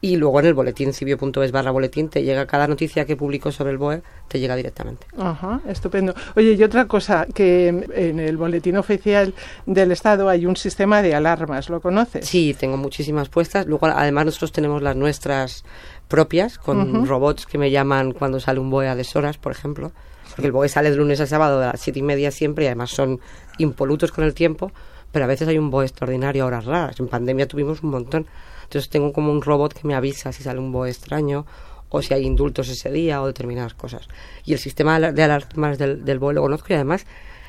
y 0.00 0.16
luego 0.16 0.40
en 0.40 0.46
el 0.46 0.54
boletín 0.54 0.92
cibio.es 0.92 1.50
barra 1.50 1.70
boletín 1.70 2.10
te 2.10 2.22
llega 2.22 2.46
cada 2.46 2.68
noticia 2.68 3.06
que 3.06 3.16
publico 3.16 3.50
sobre 3.52 3.70
el 3.70 3.78
BOE, 3.78 4.02
te 4.28 4.38
llega 4.38 4.54
directamente. 4.54 5.06
Ajá, 5.16 5.60
estupendo. 5.66 6.14
Oye, 6.36 6.52
y 6.52 6.62
otra 6.62 6.86
cosa, 6.86 7.26
que 7.32 7.68
en 7.68 8.20
el 8.20 8.36
boletín 8.36 8.76
oficial 8.76 9.32
del 9.64 9.92
Estado 9.92 10.28
hay 10.28 10.44
un 10.44 10.56
sistema 10.56 11.00
de 11.00 11.14
alarmas, 11.14 11.70
¿lo 11.70 11.80
conoces? 11.80 12.26
Sí, 12.26 12.54
tengo 12.58 12.76
muchísimas 12.76 13.30
puestas. 13.30 13.66
Luego, 13.66 13.86
además, 13.86 14.26
nosotros 14.26 14.52
tenemos 14.52 14.82
las 14.82 14.94
nuestras 14.94 15.64
propias, 16.08 16.58
con 16.58 17.06
robots 17.06 17.46
que 17.46 17.56
me 17.56 17.70
llaman 17.70 18.12
cuando 18.12 18.40
sale 18.40 18.60
un 18.60 18.68
BOE 18.68 18.88
a 18.88 18.96
deshoras, 18.96 19.38
por 19.38 19.52
ejemplo 19.52 19.92
porque 20.34 20.46
el 20.46 20.52
BOE 20.52 20.68
sale 20.68 20.90
de 20.90 20.96
lunes 20.96 21.20
a 21.20 21.26
sábado 21.26 21.62
a 21.62 21.66
las 21.72 21.80
siete 21.80 22.00
y 22.00 22.02
media 22.02 22.30
siempre 22.30 22.64
y 22.64 22.66
además 22.66 22.90
son 22.90 23.20
impolutos 23.58 24.10
con 24.10 24.24
el 24.24 24.34
tiempo, 24.34 24.72
pero 25.12 25.24
a 25.24 25.28
veces 25.28 25.46
hay 25.46 25.58
un 25.58 25.70
BOE 25.70 25.84
extraordinario 25.84 26.44
a 26.44 26.46
horas 26.46 26.64
raras. 26.64 26.98
En 26.98 27.08
pandemia 27.08 27.46
tuvimos 27.46 27.82
un 27.82 27.90
montón. 27.90 28.26
Entonces 28.64 28.90
tengo 28.90 29.12
como 29.12 29.30
un 29.30 29.42
robot 29.42 29.74
que 29.74 29.86
me 29.86 29.94
avisa 29.94 30.32
si 30.32 30.42
sale 30.42 30.58
un 30.58 30.72
BOE 30.72 30.90
extraño 30.90 31.46
o 31.88 32.02
si 32.02 32.14
hay 32.14 32.24
indultos 32.24 32.68
ese 32.68 32.90
día 32.90 33.22
o 33.22 33.26
determinadas 33.26 33.74
cosas. 33.74 34.08
Y 34.44 34.52
el 34.54 34.58
sistema 34.58 34.98
de 34.98 35.22
alarmas 35.22 35.78
del, 35.78 36.04
del 36.04 36.18
BOE 36.18 36.34
lo 36.34 36.42
conozco 36.42 36.66
y 36.70 36.74
además 36.74 37.06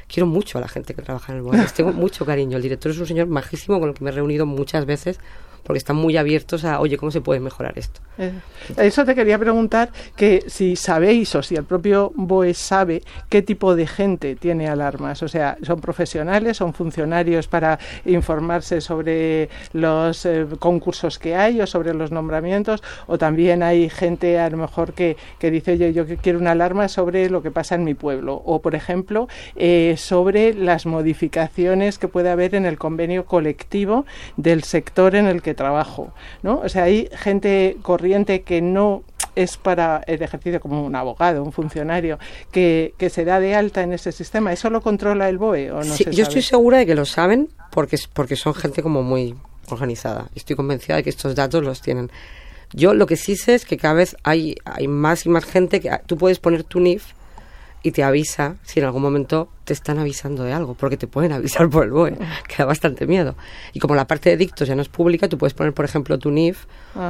quiero 0.07 0.27
mucho 0.27 0.59
a 0.59 0.61
la 0.61 0.67
gente 0.67 0.93
que 0.93 1.01
trabaja 1.01 1.31
en 1.31 1.39
el 1.39 1.43
BOE. 1.43 1.57
Tengo 1.75 1.91
mucho 1.91 2.25
cariño. 2.25 2.57
El 2.57 2.63
director 2.63 2.91
es 2.91 2.99
un 2.99 3.07
señor 3.07 3.27
majísimo 3.27 3.79
con 3.79 3.89
el 3.89 3.95
que 3.95 4.03
me 4.03 4.11
he 4.11 4.13
reunido 4.13 4.45
muchas 4.45 4.85
veces 4.85 5.19
porque 5.65 5.79
están 5.79 5.95
muy 5.95 6.15
abiertos 6.15 6.63
a, 6.63 6.79
oye, 6.79 6.95
¿cómo 6.95 7.11
se 7.11 7.21
puede 7.21 7.39
mejorar 7.39 7.73
esto? 7.77 7.99
Eh, 8.19 8.31
eso 8.77 9.03
te 9.03 9.15
quería 9.15 9.39
preguntar, 9.39 9.89
que 10.15 10.43
si 10.47 10.75
sabéis 10.75 11.33
o 11.35 11.41
si 11.41 11.55
el 11.55 11.63
propio 11.63 12.13
BOE 12.15 12.53
sabe 12.53 13.01
qué 13.29 13.41
tipo 13.41 13.75
de 13.75 13.87
gente 13.87 14.35
tiene 14.35 14.69
alarmas, 14.69 15.23
o 15.23 15.27
sea, 15.27 15.57
¿son 15.63 15.81
profesionales, 15.81 16.57
son 16.57 16.73
funcionarios 16.73 17.47
para 17.47 17.79
informarse 18.05 18.79
sobre 18.79 19.49
los 19.73 20.25
eh, 20.27 20.45
concursos 20.59 21.17
que 21.17 21.35
hay 21.35 21.59
o 21.59 21.65
sobre 21.65 21.95
los 21.95 22.11
nombramientos, 22.11 22.83
o 23.07 23.17
también 23.17 23.63
hay 23.63 23.89
gente 23.89 24.39
a 24.39 24.49
lo 24.51 24.57
mejor 24.57 24.93
que, 24.93 25.17
que 25.39 25.49
dice, 25.49 25.73
oye, 25.73 25.91
yo 25.91 26.05
quiero 26.05 26.37
una 26.37 26.51
alarma 26.51 26.87
sobre 26.87 27.27
lo 27.31 27.41
que 27.41 27.49
pasa 27.49 27.73
en 27.73 27.83
mi 27.83 27.95
pueblo, 27.95 28.35
o 28.45 28.61
por 28.61 28.75
ejemplo, 28.75 29.27
eh, 29.55 29.95
sobre 29.97 30.53
las 30.53 30.85
modificaciones 30.85 31.97
que 31.97 32.07
puede 32.07 32.29
haber 32.29 32.53
en 32.53 32.65
el 32.65 32.77
convenio 32.77 33.25
colectivo 33.25 34.05
del 34.37 34.63
sector 34.63 35.15
en 35.15 35.25
el 35.25 35.41
que 35.41 35.54
trabajo, 35.55 36.13
¿no? 36.43 36.59
O 36.59 36.69
sea, 36.69 36.83
hay 36.83 37.09
gente 37.13 37.77
corriente 37.81 38.43
que 38.43 38.61
no 38.61 39.03
es 39.35 39.57
para 39.57 40.01
el 40.07 40.21
ejercicio 40.21 40.59
como 40.61 40.85
un 40.85 40.95
abogado, 40.95 41.43
un 41.43 41.51
funcionario, 41.51 42.17
que, 42.51 42.93
que 42.97 43.09
se 43.09 43.25
da 43.25 43.39
de 43.39 43.55
alta 43.55 43.83
en 43.83 43.93
ese 43.93 44.11
sistema. 44.11 44.53
¿Eso 44.53 44.69
lo 44.69 44.81
controla 44.81 45.27
el 45.29 45.37
BOE 45.37 45.71
o 45.71 45.83
no? 45.83 45.93
Sí, 45.93 46.05
yo 46.11 46.23
estoy 46.23 46.41
segura 46.41 46.77
de 46.79 46.85
que 46.85 46.95
lo 46.95 47.05
saben 47.05 47.49
porque, 47.71 47.97
porque 48.13 48.35
son 48.35 48.53
gente 48.53 48.81
como 48.81 49.03
muy 49.03 49.35
organizada. 49.69 50.29
Estoy 50.35 50.55
convencida 50.55 50.97
de 50.97 51.03
que 51.03 51.09
estos 51.09 51.35
datos 51.35 51.63
los 51.63 51.81
tienen. 51.81 52.11
Yo 52.73 52.93
lo 52.93 53.05
que 53.05 53.17
sí 53.17 53.35
sé 53.35 53.55
es 53.55 53.65
que 53.65 53.77
cada 53.77 53.95
vez 53.95 54.15
hay, 54.23 54.55
hay 54.65 54.87
más 54.87 55.25
y 55.25 55.29
más 55.29 55.45
gente 55.45 55.79
que 55.79 55.91
tú 56.05 56.17
puedes 56.17 56.39
poner 56.39 56.63
tu 56.63 56.79
NIF 56.79 57.13
y 57.85 57.91
te 57.91 58.03
avisa 58.03 58.55
si 58.63 58.79
en 58.79 58.85
algún 58.87 59.03
momento 59.03 59.47
te 59.63 59.71
están 59.71 59.99
avisando 59.99 60.43
de 60.43 60.53
algo, 60.53 60.73
porque 60.73 60.97
te 60.97 61.05
pueden 61.05 61.31
avisar 61.31 61.69
por 61.69 61.83
el 61.83 61.91
BOE, 61.91 62.17
que 62.47 62.55
da 62.57 62.65
bastante 62.65 63.05
miedo. 63.05 63.35
Y 63.73 63.79
como 63.79 63.93
la 63.93 64.07
parte 64.07 64.31
de 64.31 64.37
dictos 64.37 64.67
ya 64.67 64.75
no 64.75 64.81
es 64.81 64.89
pública, 64.89 65.29
tú 65.29 65.37
puedes 65.37 65.53
poner, 65.53 65.71
por 65.71 65.85
ejemplo, 65.85 66.17
tu 66.17 66.31
NIF 66.31 66.65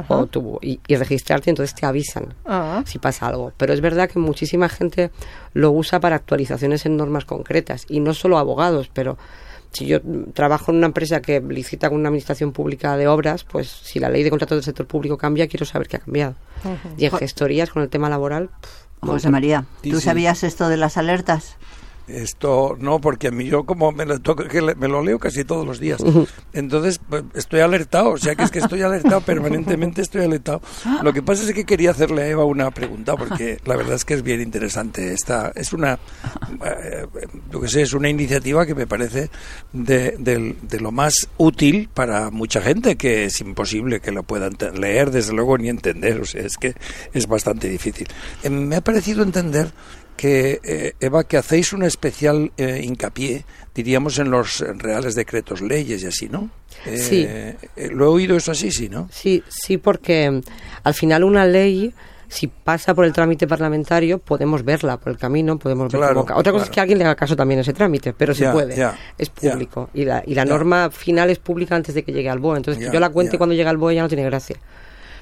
o 0.08 0.26
tu, 0.26 0.58
y, 0.60 0.78
y, 0.86 0.96
registrarte, 0.96 1.48
y 1.48 1.52
entonces 1.52 1.74
te 1.74 1.86
avisan 1.86 2.34
Ah. 2.44 2.82
si 2.84 2.98
pasa 2.98 3.26
algo. 3.26 3.54
Pero 3.56 3.72
es 3.72 3.80
verdad 3.80 4.10
que 4.10 4.18
muchísima 4.18 4.68
gente 4.68 5.10
lo 5.54 5.70
usa 5.70 5.98
para 5.98 6.16
actualizaciones 6.16 6.84
en 6.84 6.98
normas 6.98 7.24
concretas, 7.24 7.86
y 7.88 8.00
no 8.00 8.12
solo 8.12 8.36
abogados, 8.36 8.90
pero 8.92 9.16
si 9.72 9.86
yo 9.86 10.00
trabajo 10.34 10.72
en 10.72 10.78
una 10.78 10.86
empresa 10.88 11.22
que 11.22 11.40
licita 11.40 11.88
con 11.88 11.98
una 12.00 12.08
administración 12.08 12.52
pública 12.52 12.98
de 12.98 13.08
obras, 13.08 13.44
pues 13.44 13.68
si 13.68 13.98
la 13.98 14.10
ley 14.10 14.22
de 14.22 14.30
contratos 14.30 14.56
del 14.56 14.64
sector 14.64 14.86
público 14.86 15.16
cambia, 15.16 15.46
quiero 15.48 15.64
saber 15.64 15.88
qué 15.88 15.96
ha 15.96 16.00
cambiado. 16.00 16.34
Y 16.98 17.06
en 17.06 17.12
gestorías, 17.12 17.70
con 17.70 17.82
el 17.82 17.88
tema 17.88 18.08
laboral, 18.10 18.48
pff, 18.48 18.85
José 19.00 19.30
María, 19.30 19.64
¿tú 19.82 20.00
sabías 20.00 20.42
esto 20.42 20.68
de 20.68 20.76
las 20.76 20.96
alertas? 20.96 21.56
Esto 22.08 22.76
no, 22.78 23.00
porque 23.00 23.28
a 23.28 23.30
mí 23.32 23.46
yo 23.46 23.64
como 23.64 23.90
me 23.92 24.06
lo, 24.06 24.18
toco- 24.20 24.46
que 24.48 24.62
me 24.62 24.86
lo 24.88 25.02
leo 25.02 25.18
casi 25.18 25.44
todos 25.44 25.66
los 25.66 25.80
días. 25.80 26.00
Entonces 26.52 27.00
pues, 27.08 27.24
estoy 27.34 27.60
alertado, 27.60 28.10
o 28.10 28.18
sea 28.18 28.34
que 28.36 28.44
es 28.44 28.50
que 28.50 28.60
estoy 28.60 28.82
alertado, 28.82 29.20
permanentemente 29.26 30.02
estoy 30.02 30.22
alertado. 30.24 30.60
Lo 31.02 31.12
que 31.12 31.22
pasa 31.22 31.42
es 31.44 31.52
que 31.52 31.64
quería 31.64 31.90
hacerle 31.90 32.22
a 32.22 32.28
Eva 32.28 32.44
una 32.44 32.70
pregunta, 32.70 33.16
porque 33.16 33.58
la 33.64 33.76
verdad 33.76 33.94
es 33.94 34.04
que 34.04 34.14
es 34.14 34.22
bien 34.22 34.40
interesante. 34.40 35.12
Esta, 35.12 35.50
es 35.56 35.72
una, 35.72 35.98
eh, 36.64 37.06
yo 37.50 37.60
que 37.60 37.68
sé, 37.68 37.82
es 37.82 37.92
una 37.92 38.08
iniciativa 38.08 38.64
que 38.66 38.74
me 38.74 38.86
parece 38.86 39.30
de, 39.72 40.14
de 40.18 40.80
lo 40.80 40.92
más 40.92 41.28
útil 41.38 41.88
para 41.92 42.30
mucha 42.30 42.60
gente, 42.60 42.96
que 42.96 43.24
es 43.24 43.40
imposible 43.40 44.00
que 44.00 44.12
lo 44.12 44.22
puedan 44.22 44.56
leer, 44.78 45.10
desde 45.10 45.32
luego, 45.32 45.58
ni 45.58 45.68
entender. 45.68 46.20
O 46.20 46.24
sea, 46.24 46.42
es 46.42 46.56
que 46.56 46.74
es 47.12 47.26
bastante 47.26 47.68
difícil. 47.68 48.06
Eh, 48.44 48.50
me 48.50 48.76
ha 48.76 48.80
parecido 48.80 49.22
entender 49.22 49.72
que, 50.16 50.60
eh, 50.64 50.94
Eva, 51.00 51.24
que 51.24 51.36
hacéis 51.36 51.72
un 51.72 51.82
especial 51.82 52.50
eh, 52.56 52.80
hincapié, 52.82 53.44
diríamos, 53.74 54.18
en 54.18 54.30
los 54.30 54.60
reales 54.60 55.14
decretos 55.14 55.60
leyes 55.60 56.02
y 56.02 56.06
así, 56.06 56.28
¿no? 56.28 56.50
Eh, 56.86 56.98
Sí. 56.98 57.24
eh, 57.28 57.56
¿Lo 57.92 58.06
he 58.06 58.08
oído 58.08 58.36
eso 58.36 58.52
así, 58.52 58.70
sí, 58.70 58.88
no? 58.88 59.08
Sí, 59.12 59.42
sí, 59.48 59.76
porque 59.78 60.30
mm, 60.30 60.40
al 60.84 60.94
final 60.94 61.24
una 61.24 61.46
ley, 61.46 61.92
si 62.28 62.46
pasa 62.48 62.94
por 62.94 63.04
el 63.04 63.12
trámite 63.12 63.46
parlamentario, 63.46 64.18
podemos 64.18 64.64
verla 64.64 64.96
por 64.96 65.12
el 65.12 65.18
camino, 65.18 65.58
podemos 65.58 65.92
ver 65.92 66.00
Claro, 66.00 66.26
Otra 66.34 66.52
cosa 66.52 66.64
es 66.64 66.70
que 66.70 66.80
alguien 66.80 66.98
le 66.98 67.04
haga 67.04 67.14
caso 67.14 67.36
también 67.36 67.58
a 67.58 67.62
ese 67.62 67.72
trámite, 67.72 68.12
pero 68.12 68.34
se 68.34 68.50
puede. 68.50 68.74
ya, 68.76 68.98
es 69.18 69.30
público. 69.30 69.90
Y 69.94 70.04
la, 70.04 70.22
y 70.26 70.34
la 70.34 70.44
norma 70.44 70.90
final 70.90 71.30
es 71.30 71.38
pública 71.38 71.76
antes 71.76 71.94
de 71.94 72.02
que 72.02 72.12
llegue 72.12 72.28
al 72.30 72.38
BOE. 72.38 72.56
Entonces, 72.56 72.84
que 72.86 72.92
yo 72.92 73.00
la 73.00 73.10
cuente 73.10 73.36
cuando 73.38 73.54
llega 73.54 73.70
al 73.70 73.76
BOE 73.76 73.94
ya 73.94 74.02
no 74.02 74.08
tiene 74.08 74.24
gracia. 74.24 74.56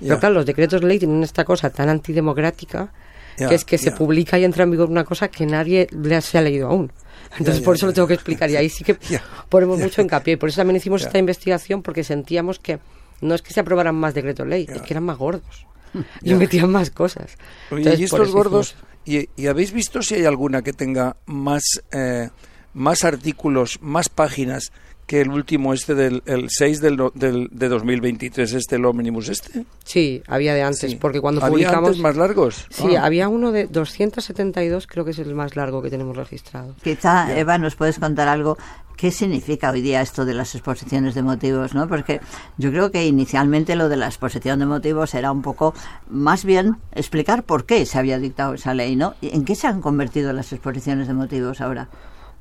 Pero 0.01 0.19
claro, 0.19 0.35
los 0.35 0.47
decretos 0.47 0.83
ley 0.83 0.99
tienen 0.99 1.23
esta 1.23 1.45
cosa 1.45 1.71
tan 1.71 1.89
antidemocrática 1.89 2.91
Que 3.37 3.55
es 3.55 3.65
que 3.65 3.79
se 3.79 3.91
publica 3.93 4.39
y 4.39 4.45
entra 4.45 4.65
en 4.65 4.71
vigor 4.71 4.89
una 4.91 5.05
cosa 5.05 5.29
que 5.29 5.45
nadie 5.47 5.87
le 5.91 6.17
ha- 6.17 6.21
se 6.21 6.39
ha 6.39 6.41
leído 6.43 6.69
aún. 6.69 6.93
Entonces, 7.39 7.63
por 7.63 7.75
eso 7.77 7.87
lo 7.87 7.93
tengo 7.93 8.07
que 8.07 8.15
explicar. 8.15 8.49
Y 8.51 8.57
ahí 8.57 8.69
sí 8.69 8.85
que 8.85 8.97
ponemos 9.49 9.79
mucho 9.79 10.01
hincapié. 10.03 10.35
Y 10.35 10.37
por 10.37 10.49
eso 10.49 10.57
también 10.61 10.77
hicimos 10.77 11.03
esta 11.03 11.19
investigación, 11.19 11.83
porque 11.83 12.05
sentíamos 12.05 12.59
que 12.61 12.79
no 13.21 13.35
es 13.35 13.43
que 13.43 13.53
se 13.53 13.61
aprobaran 13.61 13.95
más 13.97 14.15
decretos 14.15 14.47
ley, 14.47 14.67
es 14.69 14.83
que 14.83 14.93
eran 14.93 15.05
más 15.05 15.19
gordos. 15.19 15.67
Y 16.23 16.35
metían 16.35 16.71
más 16.71 16.91
cosas. 16.91 17.37
Oye, 17.71 17.95
y 17.97 18.03
estos 18.05 18.33
gordos, 18.33 18.75
hicimos- 19.07 19.29
y, 19.37 19.43
y 19.43 19.47
habéis 19.47 19.73
visto 19.73 20.03
si 20.03 20.15
hay 20.17 20.25
alguna 20.25 20.63
que 20.63 20.73
tenga 20.73 21.17
más, 21.27 21.63
eh, 21.93 22.31
más 22.73 23.05
artículos, 23.05 23.79
más 23.81 24.09
páginas 24.09 24.73
que 25.07 25.21
el 25.21 25.29
último 25.31 25.75
este 25.75 25.95
del 25.95 26.23
el 26.27 26.47
6 26.49 26.81
del, 26.81 26.97
del, 27.15 27.49
de 27.53 27.69
2023, 27.69 28.53
este, 28.55 28.77
el 28.77 28.85
Omnibus 28.87 29.29
este? 29.29 29.65
Sí, 29.85 30.23
había 30.27 30.55
de 30.55 30.63
antes, 30.63 30.91
Sí. 30.93 30.97
porque 30.97 31.21
cuando 31.21 31.41
¿Había 31.43 31.51
publicamos... 31.69 31.89
antes 31.89 32.03
más 32.03 32.17
largos? 32.17 32.67
Sí, 32.71 32.97
Ah. 32.97 33.05
había 33.05 33.29
uno 33.29 33.53
de 33.53 33.67
272, 33.67 34.87
creo 34.87 35.05
que 35.05 35.11
es 35.11 35.19
el 35.19 35.35
más 35.35 35.57
largo 35.57 35.83
que 35.83 35.91
tenemos 35.91 36.17
registrado. 36.17 36.75
Quizá, 36.83 37.37
Eva, 37.39 37.59
nos 37.59 37.77
puedes 37.77 37.99
contar 37.99 38.29
algo. 38.29 38.57
¿Qué 38.97 39.11
significa 39.11 39.71
hoy 39.73 39.83
día 39.83 40.01
esto 40.01 40.25
de 40.25 40.35
las 40.35 40.55
exposiciones 40.55 41.15
de 41.17 41.23
motivos? 41.23 41.75
¿no? 41.75 41.89
Porque 41.89 42.21
yo 42.59 42.71
creo 42.71 42.91
que 42.93 43.05
inicialmente 43.07 43.75
lo 43.75 43.89
de 43.89 43.97
la 43.97 44.07
exposición 44.07 44.61
de 44.61 44.67
motivos 44.67 45.15
era 45.15 45.33
un 45.33 45.43
poco 45.43 45.75
más 46.09 46.45
bien 46.45 46.77
explicar 46.93 47.43
por 47.43 47.67
qué 47.67 47.85
se 47.87 47.99
había 47.99 48.19
dictado 48.21 48.55
esa 48.55 48.73
ley, 48.73 48.95
¿no? 48.95 49.15
¿Y 49.21 49.35
¿En 49.35 49.45
qué 49.45 49.57
se 49.57 49.67
han 49.67 49.81
convertido 49.83 50.33
las 50.33 50.53
exposiciones 50.53 51.09
de 51.09 51.15
motivos 51.15 51.61
ahora? 51.61 51.89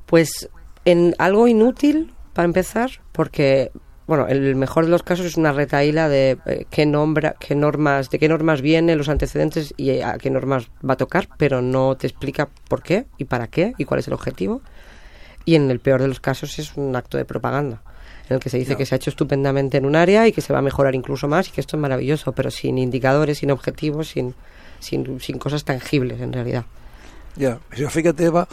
Pues 0.06 0.48
en 0.84 1.14
algo 1.18 1.48
inútil, 1.48 2.13
para 2.34 2.46
empezar, 2.46 2.90
porque, 3.12 3.70
bueno, 4.06 4.26
el 4.26 4.56
mejor 4.56 4.84
de 4.84 4.90
los 4.90 5.02
casos 5.02 5.24
es 5.24 5.36
una 5.36 5.52
retaíla 5.52 6.08
de 6.08 6.36
eh, 6.46 6.66
qué, 6.68 6.84
nombra, 6.84 7.36
qué 7.38 7.54
normas, 7.54 8.10
de 8.10 8.18
qué 8.18 8.28
normas 8.28 8.60
vienen 8.60 8.98
los 8.98 9.08
antecedentes 9.08 9.72
y 9.76 10.00
a 10.00 10.18
qué 10.18 10.30
normas 10.30 10.68
va 10.86 10.94
a 10.94 10.96
tocar, 10.98 11.28
pero 11.38 11.62
no 11.62 11.96
te 11.96 12.08
explica 12.08 12.48
por 12.68 12.82
qué 12.82 13.06
y 13.16 13.24
para 13.24 13.46
qué 13.46 13.72
y 13.78 13.84
cuál 13.84 14.00
es 14.00 14.08
el 14.08 14.14
objetivo. 14.14 14.60
Y 15.46 15.54
en 15.54 15.70
el 15.70 15.78
peor 15.78 16.02
de 16.02 16.08
los 16.08 16.20
casos 16.20 16.58
es 16.58 16.76
un 16.76 16.96
acto 16.96 17.16
de 17.16 17.24
propaganda, 17.24 17.82
en 18.28 18.34
el 18.34 18.40
que 18.40 18.50
se 18.50 18.58
dice 18.58 18.76
que 18.76 18.84
se 18.84 18.94
ha 18.94 18.96
hecho 18.96 19.10
estupendamente 19.10 19.78
en 19.78 19.86
un 19.86 19.94
área 19.94 20.26
y 20.26 20.32
que 20.32 20.40
se 20.40 20.52
va 20.52 20.58
a 20.58 20.62
mejorar 20.62 20.94
incluso 20.94 21.28
más 21.28 21.48
y 21.48 21.52
que 21.52 21.60
esto 21.60 21.76
es 21.76 21.80
maravilloso, 21.80 22.32
pero 22.32 22.50
sin 22.50 22.78
indicadores, 22.78 23.38
sin 23.38 23.50
objetivos, 23.50 24.08
sin, 24.08 24.34
sin, 24.80 25.20
sin 25.20 25.38
cosas 25.38 25.64
tangibles 25.64 26.20
en 26.20 26.32
realidad. 26.32 26.64
Ya, 27.36 27.58
fíjate, 27.70 28.24
Eva, 28.24 28.46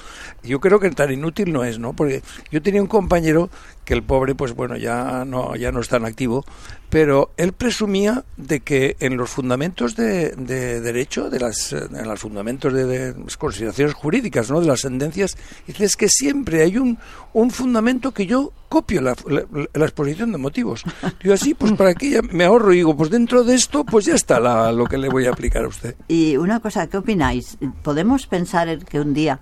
yo 0.43 0.59
creo 0.59 0.79
que 0.79 0.89
tan 0.89 1.11
inútil 1.11 1.53
no 1.53 1.63
es, 1.63 1.77
¿no? 1.77 1.93
Porque 1.93 2.23
yo 2.51 2.61
tenía 2.61 2.81
un 2.81 2.87
compañero 2.87 3.49
que 3.85 3.93
el 3.93 4.03
pobre, 4.03 4.35
pues 4.35 4.53
bueno, 4.53 4.77
ya 4.77 5.25
no, 5.25 5.55
ya 5.55 5.71
no 5.71 5.79
es 5.79 5.89
tan 5.89 6.05
activo, 6.05 6.45
pero 6.89 7.31
él 7.37 7.53
presumía 7.53 8.25
de 8.37 8.59
que 8.59 8.97
en 8.99 9.17
los 9.17 9.29
fundamentos 9.29 9.95
de, 9.95 10.29
de 10.35 10.81
derecho, 10.81 11.29
de 11.29 11.39
las, 11.39 11.73
en 11.73 12.07
los 12.07 12.19
fundamentos 12.19 12.73
de, 12.73 12.85
de 12.85 13.15
las 13.17 13.37
consideraciones 13.37 13.93
jurídicas, 13.93 14.51
¿no? 14.51 14.59
De 14.59 14.67
las 14.67 14.81
sentencias, 14.81 15.37
dices 15.65 15.95
que 15.95 16.09
siempre 16.09 16.63
hay 16.63 16.77
un, 16.77 16.97
un 17.33 17.49
fundamento 17.49 18.11
que 18.11 18.25
yo 18.25 18.51
copio 18.69 19.01
la, 19.01 19.15
la, 19.27 19.43
la 19.73 19.85
exposición 19.85 20.31
de 20.31 20.37
motivos. 20.37 20.83
Yo 21.23 21.33
así, 21.33 21.53
pues 21.53 21.73
para 21.73 21.93
qué 21.93 22.09
ya 22.09 22.21
me 22.21 22.45
ahorro 22.45 22.71
y 22.73 22.77
digo, 22.77 22.95
pues 22.95 23.09
dentro 23.09 23.43
de 23.43 23.55
esto, 23.55 23.83
pues 23.83 24.05
ya 24.05 24.15
está 24.15 24.39
la, 24.39 24.71
lo 24.71 24.85
que 24.85 24.97
le 24.97 25.09
voy 25.09 25.25
a 25.25 25.31
aplicar 25.31 25.65
a 25.65 25.67
usted. 25.67 25.95
Y 26.07 26.37
una 26.37 26.61
cosa, 26.61 26.87
¿qué 26.87 26.97
opináis? 26.97 27.57
¿Podemos 27.83 28.27
pensar 28.27 28.69
en 28.69 28.81
que 28.81 28.99
un 28.99 29.13
día 29.13 29.41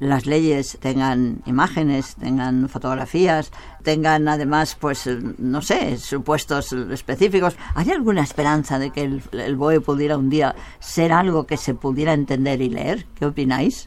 las 0.00 0.26
leyes 0.26 0.78
tengan 0.80 1.42
imágenes, 1.46 2.16
tengan 2.16 2.68
fotografías, 2.68 3.52
tengan 3.84 4.26
además, 4.26 4.76
pues, 4.80 5.06
eh, 5.06 5.18
no 5.38 5.62
sé, 5.62 5.98
supuestos 5.98 6.72
específicos? 6.72 7.56
¿Hay 7.74 7.90
alguna 7.90 8.22
esperanza 8.22 8.78
de 8.78 8.90
que 8.90 9.02
el, 9.02 9.22
el 9.32 9.56
BOE 9.56 9.80
pudiera 9.80 10.16
un 10.16 10.30
día 10.30 10.56
ser 10.80 11.12
algo 11.12 11.46
que 11.46 11.56
se 11.56 11.74
pudiera 11.74 12.14
entender 12.14 12.60
y 12.62 12.70
leer? 12.70 13.06
¿Qué 13.14 13.26
opináis? 13.26 13.86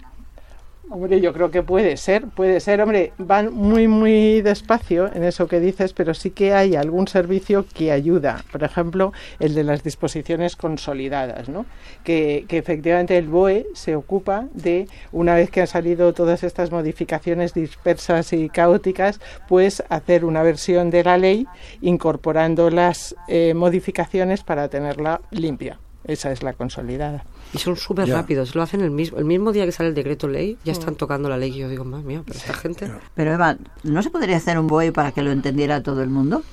Hombre, 0.96 1.20
yo 1.22 1.34
creo 1.34 1.50
que 1.50 1.64
puede 1.64 1.98
ser, 1.98 2.28
puede 2.28 2.60
ser, 2.60 2.80
hombre, 2.80 3.14
van 3.18 3.52
muy, 3.52 3.88
muy 3.88 4.44
despacio 4.44 5.12
en 5.12 5.24
eso 5.24 5.48
que 5.48 5.60
dices, 5.60 5.92
pero 5.92 6.14
sí 6.14 6.30
que 6.30 6.54
hay 6.54 6.76
algún 6.76 7.08
servicio 7.08 7.66
que 7.66 7.92
ayuda. 7.92 8.46
Por 8.52 8.64
ejemplo, 8.64 9.12
el 9.40 9.56
de 9.56 9.64
las 9.64 9.82
disposiciones 9.82 10.56
consolidadas, 10.56 11.50
¿no? 11.50 11.66
Que, 12.04 12.46
que 12.48 12.60
efectivamente 12.60 13.18
el 13.18 13.28
BOE 13.28 13.66
se 13.74 13.96
ocupa 13.96 14.46
de, 14.54 14.88
una 15.12 15.34
vez 15.34 15.50
que 15.50 15.62
han 15.62 15.68
salido 15.68 16.14
todas 16.14 16.44
estas 16.44 16.70
modificaciones 16.70 17.56
dispersas 17.56 18.32
y 18.32 18.48
caóticas, 18.50 19.20
pues 19.48 19.84
hacer 19.90 20.24
una 20.24 20.44
versión 20.44 20.92
de 20.92 21.04
la 21.04 21.18
ley 21.18 21.48
incorporando 21.82 22.70
las 22.70 23.16
eh, 23.28 23.56
modificaciones 23.56 24.44
para 24.44 24.68
tenerla 24.68 25.22
limpia. 25.32 25.80
Esa 26.06 26.32
es 26.32 26.44
la 26.44 26.54
consolidada. 26.54 27.26
Y 27.54 27.60
son 27.60 27.78
súper 27.78 28.10
rápidos, 28.10 28.56
lo 28.56 28.62
hacen 28.62 28.82
el 28.82 28.92
mismo, 28.92 29.18
el 29.18 29.26
mismo 29.26 29.52
día 29.52 29.66
que 29.66 29.72
sale 29.72 29.90
el 29.90 29.96
decreto 29.96 30.28
ley, 30.28 30.58
ya 30.66 30.74
están 30.74 30.96
tocando 30.96 31.30
la 31.30 31.38
ley 31.38 31.52
y 31.52 31.60
yo 31.60 31.70
digo, 31.70 31.86
madre 31.86 32.06
mía, 32.06 32.24
pero 32.26 32.38
esta 32.38 32.54
gente... 32.54 32.92
Pero 33.16 33.34
Eva, 33.34 33.58
¿no 33.84 34.02
se 34.04 34.10
podría 34.10 34.38
hacer 34.38 34.60
un 34.60 34.68
BOE 34.68 34.92
para 34.92 35.12
que 35.12 35.22
lo 35.22 35.32
entendiera 35.32 35.82
todo 35.82 36.04
el 36.04 36.10
mundo? 36.10 36.44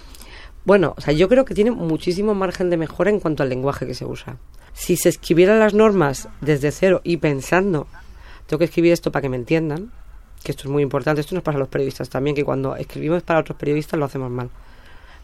Bueno, 0.64 0.94
o 0.96 1.00
sea, 1.00 1.12
yo 1.14 1.28
creo 1.28 1.44
que 1.44 1.54
tiene 1.54 1.70
muchísimo 1.70 2.34
margen 2.34 2.70
de 2.70 2.76
mejora 2.76 3.10
en 3.10 3.18
cuanto 3.18 3.42
al 3.42 3.48
lenguaje 3.48 3.86
que 3.86 3.94
se 3.94 4.04
usa. 4.04 4.36
Si 4.72 4.96
se 4.96 5.08
escribieran 5.08 5.58
las 5.58 5.74
normas 5.74 6.28
desde 6.40 6.70
cero 6.70 7.00
y 7.02 7.16
pensando, 7.16 7.86
tengo 8.46 8.58
que 8.58 8.66
escribir 8.66 8.92
esto 8.92 9.10
para 9.10 9.22
que 9.22 9.30
me 9.30 9.36
entiendan, 9.36 9.90
que 10.44 10.52
esto 10.52 10.64
es 10.64 10.70
muy 10.70 10.82
importante, 10.82 11.22
esto 11.22 11.34
nos 11.34 11.42
pasa 11.42 11.56
a 11.56 11.60
los 11.60 11.68
periodistas 11.68 12.08
también, 12.08 12.36
que 12.36 12.44
cuando 12.44 12.76
escribimos 12.76 13.22
para 13.22 13.40
otros 13.40 13.58
periodistas 13.58 13.98
lo 13.98 14.04
hacemos 14.04 14.30
mal. 14.30 14.50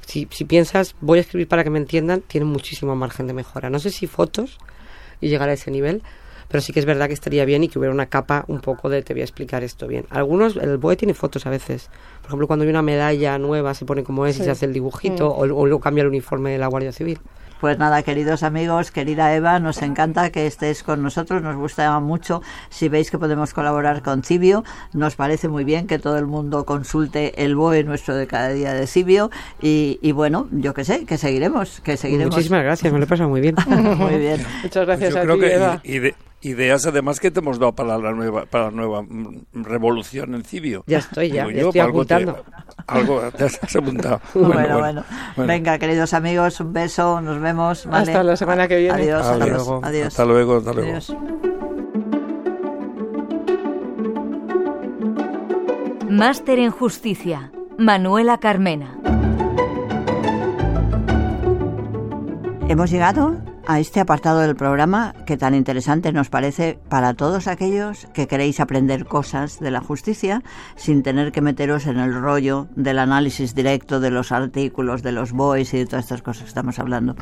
Si, 0.06 0.26
si 0.30 0.44
piensas, 0.44 0.94
voy 1.00 1.18
a 1.18 1.20
escribir 1.20 1.48
para 1.48 1.64
que 1.64 1.70
me 1.70 1.78
entiendan, 1.78 2.22
tiene 2.22 2.46
muchísimo 2.46 2.94
margen 2.96 3.26
de 3.26 3.34
mejora. 3.34 3.70
No 3.70 3.78
sé 3.78 3.90
si 3.90 4.06
fotos 4.06 4.58
y 5.20 5.28
llegar 5.28 5.48
a 5.48 5.52
ese 5.52 5.70
nivel, 5.70 6.02
pero 6.48 6.60
sí 6.60 6.72
que 6.72 6.78
es 6.78 6.86
verdad 6.86 7.08
que 7.08 7.14
estaría 7.14 7.44
bien 7.44 7.64
y 7.64 7.68
que 7.68 7.78
hubiera 7.78 7.92
una 7.92 8.06
capa 8.06 8.44
un 8.46 8.60
poco 8.60 8.88
de 8.88 9.02
te 9.02 9.14
voy 9.14 9.22
a 9.22 9.24
explicar 9.24 9.64
esto 9.64 9.88
bien. 9.88 10.06
Algunos, 10.10 10.56
el 10.56 10.78
BOE 10.78 10.96
tiene 10.96 11.12
fotos 11.12 11.44
a 11.46 11.50
veces. 11.50 11.90
Por 12.22 12.28
ejemplo, 12.28 12.46
cuando 12.46 12.62
hay 12.62 12.70
una 12.70 12.82
medalla 12.82 13.36
nueva 13.38 13.74
se 13.74 13.84
pone 13.84 14.04
como 14.04 14.26
es 14.26 14.38
y 14.38 14.44
se 14.44 14.50
hace 14.50 14.66
el 14.66 14.72
dibujito 14.72 15.28
o, 15.28 15.40
o 15.40 15.66
luego 15.66 15.80
cambia 15.80 16.02
el 16.02 16.08
uniforme 16.08 16.52
de 16.52 16.58
la 16.58 16.68
Guardia 16.68 16.92
Civil. 16.92 17.18
Pues 17.60 17.78
nada, 17.78 18.02
queridos 18.02 18.42
amigos, 18.42 18.90
querida 18.90 19.34
Eva, 19.34 19.58
nos 19.60 19.80
encanta 19.80 20.28
que 20.30 20.46
estés 20.46 20.82
con 20.82 21.02
nosotros, 21.02 21.40
nos 21.42 21.56
gusta 21.56 21.98
mucho. 22.00 22.42
Si 22.68 22.88
veis 22.90 23.10
que 23.10 23.18
podemos 23.18 23.54
colaborar 23.54 24.02
con 24.02 24.22
Cibio, 24.22 24.62
nos 24.92 25.16
parece 25.16 25.48
muy 25.48 25.64
bien 25.64 25.86
que 25.86 25.98
todo 25.98 26.18
el 26.18 26.26
mundo 26.26 26.66
consulte 26.66 27.42
el 27.44 27.56
BOE 27.56 27.82
nuestro 27.84 28.14
de 28.14 28.26
cada 28.26 28.50
día 28.50 28.74
de 28.74 28.86
Cibio. 28.86 29.30
Y, 29.62 30.12
bueno, 30.12 30.48
yo 30.52 30.74
qué 30.74 30.84
sé, 30.84 31.06
que 31.06 31.16
seguiremos, 31.16 31.80
que 31.80 31.96
seguiremos. 31.96 32.34
Muchísimas 32.34 32.62
gracias, 32.62 32.92
me 32.92 32.98
lo 32.98 33.04
he 33.06 33.08
pasado 33.08 33.30
muy 33.30 33.40
bien. 33.40 33.54
muy 33.66 34.18
bien. 34.18 34.44
Muchas 34.62 34.84
gracias 34.86 35.14
Pues 35.14 35.24
a 35.24 35.26
yo 35.26 35.32
ti, 35.34 35.38
creo 35.38 35.48
que 35.50 35.54
Eva. 35.54 35.80
y- 35.82 35.92
y 35.94 35.98
de- 36.00 36.14
ideas 36.42 36.86
además 36.86 37.18
que 37.18 37.30
te 37.30 37.40
hemos 37.40 37.58
dado 37.58 37.74
para 37.74 37.98
la 37.98 38.12
nueva 38.12 38.44
para 38.46 38.66
la 38.66 38.70
nueva 38.70 39.02
mm, 39.02 39.44
revolución 39.64 40.34
en 40.34 40.44
Cibio. 40.44 40.84
Ya 40.86 40.98
estoy, 40.98 41.30
ya, 41.30 41.46
Digo 41.46 41.50
ya 41.50 41.60
yo, 41.62 41.66
estoy 41.68 41.80
algo 41.80 42.04
te- 42.04 42.14
apuntando. 42.14 42.44
algo 42.86 43.20
te 43.36 43.44
has 43.44 43.76
apuntado. 43.76 44.20
Bueno, 44.34 44.78
bueno, 44.78 45.04
Venga, 45.36 45.78
queridos 45.78 46.12
amigos, 46.14 46.60
un 46.60 46.72
beso, 46.72 47.20
nos 47.20 47.40
vemos. 47.40 47.86
¿vale? 47.86 48.12
Hasta 48.12 48.22
la 48.22 48.36
semana 48.36 48.68
que 48.68 48.76
viene. 48.78 48.92
Adiós, 48.94 49.20
Hasta 49.26 49.44
adiós, 49.44 49.56
luego. 49.66 49.80
adiós. 49.84 50.06
Hasta 50.08 50.24
luego, 50.24 50.56
hasta 50.58 50.72
luego. 50.72 50.90
Adiós. 50.90 51.16
Máster 56.08 56.58
en 56.58 56.70
Justicia. 56.70 57.50
Manuela 57.78 58.38
Carmena. 58.38 58.96
Hemos 62.68 62.90
llegado 62.90 63.36
a 63.66 63.80
este 63.80 64.00
apartado 64.00 64.40
del 64.40 64.56
programa 64.56 65.14
que 65.26 65.36
tan 65.36 65.54
interesante 65.54 66.12
nos 66.12 66.28
parece 66.28 66.78
para 66.88 67.14
todos 67.14 67.46
aquellos 67.46 68.06
que 68.14 68.26
queréis 68.26 68.60
aprender 68.60 69.06
cosas 69.06 69.58
de 69.60 69.70
la 69.70 69.80
justicia 69.80 70.42
sin 70.76 71.02
tener 71.02 71.32
que 71.32 71.40
meteros 71.40 71.86
en 71.86 71.98
el 71.98 72.14
rollo 72.14 72.68
del 72.76 72.98
análisis 72.98 73.54
directo 73.54 74.00
de 74.00 74.10
los 74.10 74.32
artículos, 74.32 75.02
de 75.02 75.12
los 75.12 75.32
boys 75.32 75.74
y 75.74 75.78
de 75.78 75.86
todas 75.86 76.04
estas 76.04 76.22
cosas 76.22 76.44
que 76.44 76.48
estamos 76.48 76.78
hablando. 76.78 77.16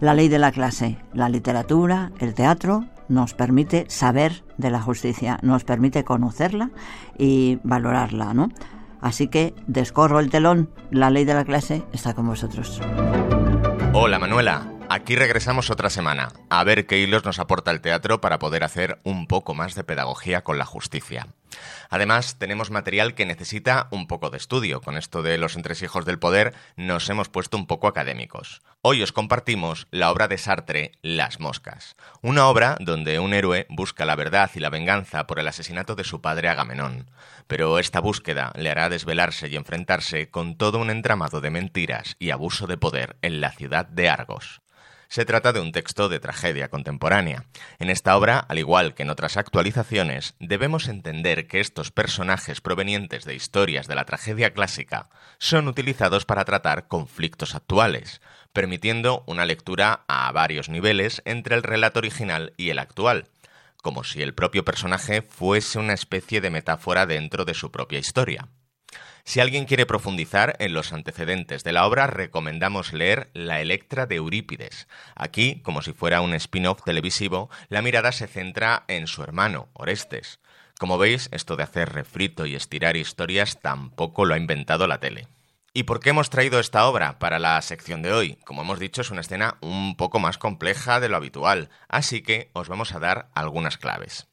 La 0.00 0.14
ley 0.14 0.28
de 0.28 0.38
la 0.38 0.52
clase, 0.52 0.98
la 1.14 1.28
literatura, 1.28 2.12
el 2.18 2.34
teatro 2.34 2.84
nos 3.08 3.34
permite 3.34 3.86
saber 3.88 4.44
de 4.58 4.70
la 4.70 4.82
justicia, 4.82 5.38
nos 5.42 5.64
permite 5.64 6.04
conocerla 6.04 6.70
y 7.16 7.58
valorarla, 7.62 8.34
¿no? 8.34 8.50
Así 9.00 9.28
que 9.28 9.54
descorro 9.66 10.20
el 10.20 10.30
telón, 10.30 10.68
la 10.90 11.10
ley 11.10 11.24
de 11.24 11.34
la 11.34 11.44
clase 11.44 11.84
está 11.92 12.14
con 12.14 12.26
vosotros. 12.26 12.80
Hola 13.98 14.18
Manuela, 14.18 14.70
aquí 14.90 15.16
regresamos 15.16 15.70
otra 15.70 15.88
semana, 15.88 16.28
a 16.50 16.62
ver 16.64 16.86
qué 16.86 16.98
hilos 16.98 17.24
nos 17.24 17.38
aporta 17.38 17.70
el 17.70 17.80
teatro 17.80 18.20
para 18.20 18.38
poder 18.38 18.62
hacer 18.62 18.98
un 19.04 19.26
poco 19.26 19.54
más 19.54 19.74
de 19.74 19.84
pedagogía 19.84 20.44
con 20.44 20.58
la 20.58 20.66
justicia. 20.66 21.28
Además, 21.90 22.38
tenemos 22.38 22.70
material 22.70 23.14
que 23.14 23.26
necesita 23.26 23.88
un 23.90 24.06
poco 24.06 24.30
de 24.30 24.38
estudio. 24.38 24.80
Con 24.80 24.96
esto 24.96 25.22
de 25.22 25.38
los 25.38 25.56
entresijos 25.56 26.04
del 26.04 26.18
poder 26.18 26.54
nos 26.76 27.08
hemos 27.08 27.28
puesto 27.28 27.56
un 27.56 27.66
poco 27.66 27.88
académicos. 27.88 28.62
Hoy 28.82 29.02
os 29.02 29.12
compartimos 29.12 29.88
la 29.90 30.10
obra 30.10 30.28
de 30.28 30.38
Sartre, 30.38 30.92
Las 31.02 31.40
Moscas. 31.40 31.96
Una 32.22 32.46
obra 32.46 32.76
donde 32.80 33.18
un 33.18 33.34
héroe 33.34 33.66
busca 33.68 34.04
la 34.04 34.14
verdad 34.14 34.50
y 34.54 34.60
la 34.60 34.70
venganza 34.70 35.26
por 35.26 35.38
el 35.38 35.48
asesinato 35.48 35.94
de 35.94 36.04
su 36.04 36.20
padre 36.20 36.48
Agamenón. 36.48 37.10
Pero 37.46 37.78
esta 37.78 38.00
búsqueda 38.00 38.52
le 38.56 38.70
hará 38.70 38.88
desvelarse 38.88 39.48
y 39.48 39.56
enfrentarse 39.56 40.30
con 40.30 40.56
todo 40.56 40.78
un 40.78 40.90
entramado 40.90 41.40
de 41.40 41.50
mentiras 41.50 42.16
y 42.18 42.30
abuso 42.30 42.66
de 42.66 42.76
poder 42.76 43.16
en 43.22 43.40
la 43.40 43.52
ciudad 43.52 43.86
de 43.86 44.08
Argos. 44.08 44.60
Se 45.08 45.24
trata 45.24 45.52
de 45.52 45.60
un 45.60 45.72
texto 45.72 46.08
de 46.08 46.20
tragedia 46.20 46.68
contemporánea. 46.68 47.44
En 47.78 47.90
esta 47.90 48.16
obra, 48.16 48.38
al 48.38 48.58
igual 48.58 48.94
que 48.94 49.04
en 49.04 49.10
otras 49.10 49.36
actualizaciones, 49.36 50.34
debemos 50.40 50.88
entender 50.88 51.46
que 51.46 51.60
estos 51.60 51.90
personajes 51.90 52.60
provenientes 52.60 53.24
de 53.24 53.34
historias 53.34 53.86
de 53.86 53.94
la 53.94 54.04
tragedia 54.04 54.52
clásica 54.52 55.08
son 55.38 55.68
utilizados 55.68 56.24
para 56.24 56.44
tratar 56.44 56.88
conflictos 56.88 57.54
actuales, 57.54 58.20
permitiendo 58.52 59.22
una 59.26 59.46
lectura 59.46 60.04
a 60.08 60.32
varios 60.32 60.68
niveles 60.68 61.22
entre 61.24 61.54
el 61.54 61.62
relato 61.62 62.00
original 62.00 62.52
y 62.56 62.70
el 62.70 62.78
actual, 62.78 63.28
como 63.82 64.02
si 64.02 64.22
el 64.22 64.34
propio 64.34 64.64
personaje 64.64 65.22
fuese 65.22 65.78
una 65.78 65.92
especie 65.92 66.40
de 66.40 66.50
metáfora 66.50 67.06
dentro 67.06 67.44
de 67.44 67.54
su 67.54 67.70
propia 67.70 67.98
historia. 67.98 68.48
Si 69.28 69.40
alguien 69.40 69.64
quiere 69.64 69.86
profundizar 69.86 70.54
en 70.60 70.72
los 70.72 70.92
antecedentes 70.92 71.64
de 71.64 71.72
la 71.72 71.84
obra, 71.84 72.06
recomendamos 72.06 72.92
leer 72.92 73.28
La 73.34 73.60
Electra 73.60 74.06
de 74.06 74.14
Eurípides. 74.14 74.86
Aquí, 75.16 75.60
como 75.64 75.82
si 75.82 75.92
fuera 75.92 76.20
un 76.20 76.32
spin-off 76.32 76.84
televisivo, 76.84 77.50
la 77.68 77.82
mirada 77.82 78.12
se 78.12 78.28
centra 78.28 78.84
en 78.86 79.08
su 79.08 79.24
hermano, 79.24 79.68
Orestes. 79.72 80.38
Como 80.78 80.96
veis, 80.96 81.28
esto 81.32 81.56
de 81.56 81.64
hacer 81.64 81.92
refrito 81.92 82.46
y 82.46 82.54
estirar 82.54 82.96
historias 82.96 83.60
tampoco 83.60 84.26
lo 84.26 84.34
ha 84.34 84.38
inventado 84.38 84.86
la 84.86 85.00
tele. 85.00 85.26
¿Y 85.74 85.82
por 85.82 85.98
qué 85.98 86.10
hemos 86.10 86.30
traído 86.30 86.60
esta 86.60 86.86
obra 86.86 87.18
para 87.18 87.40
la 87.40 87.60
sección 87.62 88.02
de 88.02 88.12
hoy? 88.12 88.38
Como 88.44 88.62
hemos 88.62 88.78
dicho, 88.78 89.00
es 89.00 89.10
una 89.10 89.22
escena 89.22 89.56
un 89.60 89.96
poco 89.96 90.20
más 90.20 90.38
compleja 90.38 91.00
de 91.00 91.08
lo 91.08 91.16
habitual, 91.16 91.68
así 91.88 92.22
que 92.22 92.50
os 92.52 92.68
vamos 92.68 92.92
a 92.92 93.00
dar 93.00 93.28
algunas 93.34 93.76
claves. 93.76 94.28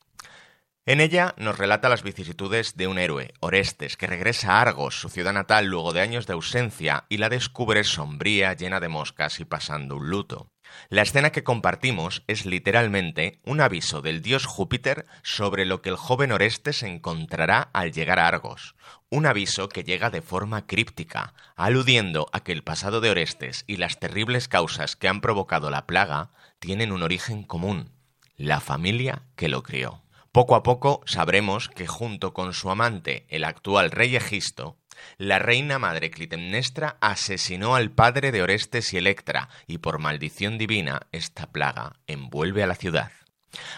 En 0.85 0.99
ella 0.99 1.33
nos 1.37 1.57
relata 1.57 1.87
las 1.87 2.03
vicisitudes 2.03 2.75
de 2.75 2.87
un 2.87 2.99
héroe, 2.99 3.33
Orestes, 3.39 3.95
que 3.95 4.05
regresa 4.05 4.57
a 4.57 4.61
Argos, 4.61 4.99
su 4.99 5.07
ciudad 5.07 5.31
natal, 5.31 5.67
luego 5.67 5.93
de 5.93 6.01
años 6.01 6.27
de 6.27 6.33
ausencia, 6.33 7.05
y 7.07 7.19
la 7.19 7.29
descubre 7.29 7.85
sombría, 7.85 8.51
llena 8.51 8.81
de 8.81 8.89
moscas 8.89 9.39
y 9.39 9.45
pasando 9.45 9.95
un 9.95 10.09
luto. 10.09 10.51
La 10.89 11.01
escena 11.01 11.31
que 11.31 11.45
compartimos 11.45 12.23
es 12.27 12.45
literalmente 12.45 13.39
un 13.45 13.61
aviso 13.61 14.01
del 14.01 14.21
dios 14.21 14.45
Júpiter 14.45 15.05
sobre 15.21 15.63
lo 15.63 15.81
que 15.81 15.87
el 15.87 15.95
joven 15.95 16.33
Orestes 16.33 16.83
encontrará 16.83 17.61
al 17.71 17.93
llegar 17.93 18.19
a 18.19 18.27
Argos. 18.27 18.75
Un 19.09 19.25
aviso 19.25 19.69
que 19.69 19.85
llega 19.85 20.09
de 20.09 20.21
forma 20.21 20.67
críptica, 20.67 21.33
aludiendo 21.55 22.27
a 22.33 22.41
que 22.41 22.51
el 22.51 22.63
pasado 22.63 22.99
de 22.99 23.09
Orestes 23.09 23.63
y 23.67 23.77
las 23.77 23.99
terribles 24.01 24.49
causas 24.49 24.97
que 24.97 25.07
han 25.07 25.21
provocado 25.21 25.69
la 25.69 25.85
plaga 25.85 26.31
tienen 26.59 26.91
un 26.91 27.03
origen 27.03 27.43
común, 27.43 27.93
la 28.35 28.59
familia 28.59 29.23
que 29.37 29.47
lo 29.47 29.63
crió. 29.63 30.02
Poco 30.33 30.55
a 30.55 30.63
poco 30.63 31.03
sabremos 31.05 31.69
que 31.69 31.85
junto 31.85 32.33
con 32.33 32.55
su 32.55 32.71
amante, 32.71 33.27
el 33.29 33.43
actual 33.43 33.91
rey 33.91 34.15
Egisto, 34.15 34.77
la 35.19 35.37
reina 35.37 35.77
madre 35.77 36.09
Clitemnestra 36.09 36.97
asesinó 37.01 37.75
al 37.75 37.91
padre 37.91 38.31
de 38.31 38.41
Orestes 38.41 38.93
y 38.93 38.97
Electra, 38.97 39.49
y 39.67 39.77
por 39.77 39.99
maldición 39.99 40.57
divina 40.57 41.01
esta 41.11 41.51
plaga 41.51 41.97
envuelve 42.07 42.63
a 42.63 42.67
la 42.67 42.73
ciudad. 42.73 43.11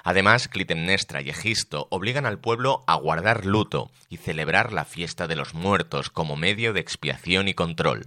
Además, 0.05 0.47
Clitemnestra 0.47 1.21
y 1.21 1.29
Egisto 1.29 1.89
obligan 1.91 2.25
al 2.25 2.39
pueblo 2.39 2.85
a 2.87 2.95
guardar 2.95 3.45
luto 3.45 3.91
y 4.07 4.15
celebrar 4.15 4.71
la 4.71 4.85
fiesta 4.85 5.27
de 5.27 5.35
los 5.35 5.55
muertos 5.55 6.09
como 6.09 6.37
medio 6.37 6.71
de 6.71 6.79
expiación 6.79 7.49
y 7.49 7.53
control. 7.53 8.05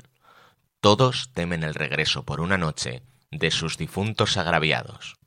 Todos 0.81 1.33
temen 1.35 1.65
el 1.65 1.75
regreso 1.75 2.23
por 2.23 2.41
una 2.41 2.57
noche 2.57 3.03
de 3.31 3.51
sus 3.51 3.77
difuntos 3.77 4.39
agraviados. 4.39 5.18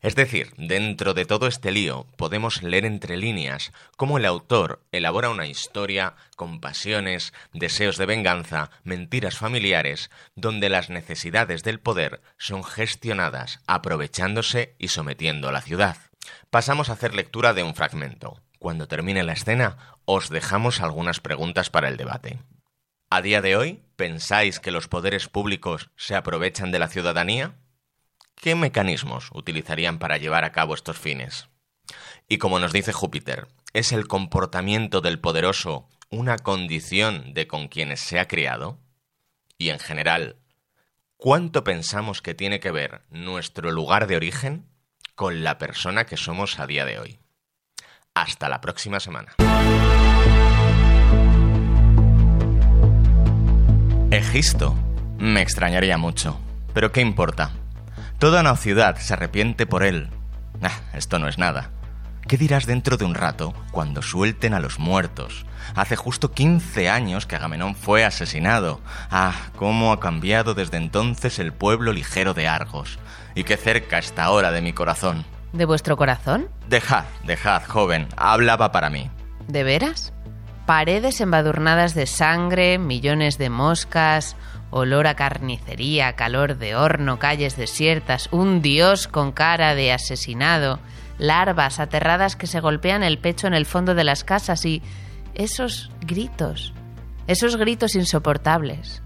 Es 0.00 0.14
decir, 0.14 0.52
dentro 0.56 1.12
de 1.12 1.24
todo 1.24 1.48
este 1.48 1.72
lío 1.72 2.06
podemos 2.16 2.62
leer 2.62 2.84
entre 2.84 3.16
líneas 3.16 3.72
cómo 3.96 4.18
el 4.18 4.26
autor 4.26 4.80
elabora 4.92 5.28
una 5.28 5.46
historia 5.46 6.14
con 6.36 6.60
pasiones, 6.60 7.32
deseos 7.52 7.96
de 7.96 8.06
venganza, 8.06 8.70
mentiras 8.84 9.38
familiares, 9.38 10.10
donde 10.36 10.68
las 10.68 10.88
necesidades 10.88 11.64
del 11.64 11.80
poder 11.80 12.20
son 12.36 12.62
gestionadas 12.62 13.60
aprovechándose 13.66 14.76
y 14.78 14.88
sometiendo 14.88 15.48
a 15.48 15.52
la 15.52 15.62
ciudad. 15.62 15.96
Pasamos 16.48 16.90
a 16.90 16.92
hacer 16.92 17.14
lectura 17.14 17.52
de 17.52 17.64
un 17.64 17.74
fragmento. 17.74 18.40
Cuando 18.60 18.86
termine 18.86 19.24
la 19.24 19.32
escena, 19.32 19.96
os 20.04 20.28
dejamos 20.28 20.80
algunas 20.80 21.18
preguntas 21.18 21.70
para 21.70 21.88
el 21.88 21.96
debate. 21.96 22.38
¿A 23.10 23.20
día 23.20 23.40
de 23.40 23.56
hoy 23.56 23.82
pensáis 23.96 24.60
que 24.60 24.70
los 24.70 24.86
poderes 24.86 25.28
públicos 25.28 25.90
se 25.96 26.14
aprovechan 26.14 26.70
de 26.70 26.78
la 26.78 26.88
ciudadanía? 26.88 27.56
¿Qué 28.40 28.54
mecanismos 28.54 29.30
utilizarían 29.32 29.98
para 29.98 30.16
llevar 30.16 30.44
a 30.44 30.52
cabo 30.52 30.74
estos 30.74 30.96
fines? 30.96 31.48
Y 32.28 32.38
como 32.38 32.60
nos 32.60 32.72
dice 32.72 32.92
Júpiter, 32.92 33.48
¿es 33.72 33.90
el 33.90 34.06
comportamiento 34.06 35.00
del 35.00 35.18
poderoso 35.18 35.88
una 36.08 36.38
condición 36.38 37.34
de 37.34 37.48
con 37.48 37.66
quienes 37.66 37.98
se 38.00 38.20
ha 38.20 38.28
criado? 38.28 38.78
Y 39.58 39.70
en 39.70 39.80
general, 39.80 40.36
¿cuánto 41.16 41.64
pensamos 41.64 42.22
que 42.22 42.34
tiene 42.34 42.60
que 42.60 42.70
ver 42.70 43.02
nuestro 43.10 43.72
lugar 43.72 44.06
de 44.06 44.14
origen 44.14 44.68
con 45.16 45.42
la 45.42 45.58
persona 45.58 46.06
que 46.06 46.16
somos 46.16 46.60
a 46.60 46.68
día 46.68 46.84
de 46.84 47.00
hoy? 47.00 47.18
Hasta 48.14 48.48
la 48.48 48.60
próxima 48.60 49.00
semana. 49.00 49.34
Egisto. 54.12 54.76
Me 55.18 55.42
extrañaría 55.42 55.98
mucho. 55.98 56.40
Pero 56.72 56.92
¿qué 56.92 57.00
importa? 57.00 57.52
Toda 58.18 58.40
una 58.40 58.56
ciudad 58.56 58.96
se 58.96 59.14
arrepiente 59.14 59.64
por 59.64 59.84
él. 59.84 60.10
Ah, 60.60 60.80
esto 60.92 61.20
no 61.20 61.28
es 61.28 61.38
nada. 61.38 61.70
¿Qué 62.26 62.36
dirás 62.36 62.66
dentro 62.66 62.96
de 62.96 63.04
un 63.04 63.14
rato 63.14 63.54
cuando 63.70 64.02
suelten 64.02 64.54
a 64.54 64.60
los 64.60 64.80
muertos? 64.80 65.46
Hace 65.76 65.94
justo 65.94 66.32
15 66.32 66.90
años 66.90 67.26
que 67.26 67.36
Agamenón 67.36 67.76
fue 67.76 68.04
asesinado. 68.04 68.80
Ah, 69.08 69.34
cómo 69.54 69.92
ha 69.92 70.00
cambiado 70.00 70.54
desde 70.54 70.78
entonces 70.78 71.38
el 71.38 71.52
pueblo 71.52 71.92
ligero 71.92 72.34
de 72.34 72.48
Argos. 72.48 72.98
Y 73.36 73.44
qué 73.44 73.56
cerca 73.56 73.98
está 73.98 74.24
ahora 74.24 74.50
de 74.50 74.62
mi 74.62 74.72
corazón. 74.72 75.24
¿De 75.52 75.64
vuestro 75.64 75.96
corazón? 75.96 76.48
Dejad, 76.68 77.04
dejad, 77.24 77.62
joven, 77.68 78.08
hablaba 78.16 78.72
para 78.72 78.90
mí. 78.90 79.08
¿De 79.46 79.62
veras? 79.62 80.12
Paredes 80.68 81.22
embadurnadas 81.22 81.94
de 81.94 82.04
sangre, 82.04 82.76
millones 82.76 83.38
de 83.38 83.48
moscas, 83.48 84.36
olor 84.68 85.06
a 85.06 85.14
carnicería, 85.14 86.12
calor 86.12 86.58
de 86.58 86.76
horno, 86.76 87.18
calles 87.18 87.56
desiertas, 87.56 88.28
un 88.32 88.60
dios 88.60 89.08
con 89.08 89.32
cara 89.32 89.74
de 89.74 89.94
asesinado, 89.94 90.78
larvas 91.16 91.80
aterradas 91.80 92.36
que 92.36 92.46
se 92.46 92.60
golpean 92.60 93.02
el 93.02 93.16
pecho 93.16 93.46
en 93.46 93.54
el 93.54 93.64
fondo 93.64 93.94
de 93.94 94.04
las 94.04 94.24
casas 94.24 94.66
y 94.66 94.82
esos 95.34 95.90
gritos, 96.02 96.74
esos 97.28 97.56
gritos 97.56 97.94
insoportables. 97.94 99.02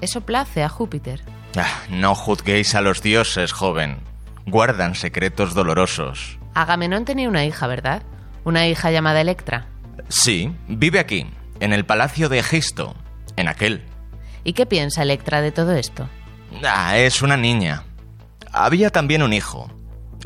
Eso 0.00 0.22
place 0.22 0.62
a 0.62 0.70
Júpiter. 0.70 1.20
Ah, 1.58 1.82
no 1.90 2.14
juzguéis 2.14 2.74
a 2.74 2.80
los 2.80 3.02
dioses, 3.02 3.52
joven. 3.52 3.98
Guardan 4.46 4.94
secretos 4.94 5.52
dolorosos. 5.52 6.38
Agamenón 6.54 7.04
tenía 7.04 7.28
una 7.28 7.44
hija, 7.44 7.66
¿verdad? 7.66 8.02
Una 8.44 8.66
hija 8.66 8.90
llamada 8.90 9.20
Electra. 9.20 9.66
Sí, 10.08 10.54
vive 10.68 10.98
aquí, 10.98 11.26
en 11.60 11.72
el 11.72 11.84
palacio 11.84 12.28
de 12.28 12.38
Egisto, 12.38 12.94
en 13.36 13.48
aquel. 13.48 13.82
¿Y 14.44 14.52
qué 14.52 14.66
piensa 14.66 15.02
Electra 15.02 15.40
de 15.40 15.52
todo 15.52 15.72
esto? 15.72 16.08
Ah, 16.64 16.98
es 16.98 17.22
una 17.22 17.36
niña. 17.36 17.84
Había 18.52 18.90
también 18.90 19.22
un 19.22 19.32
hijo, 19.32 19.70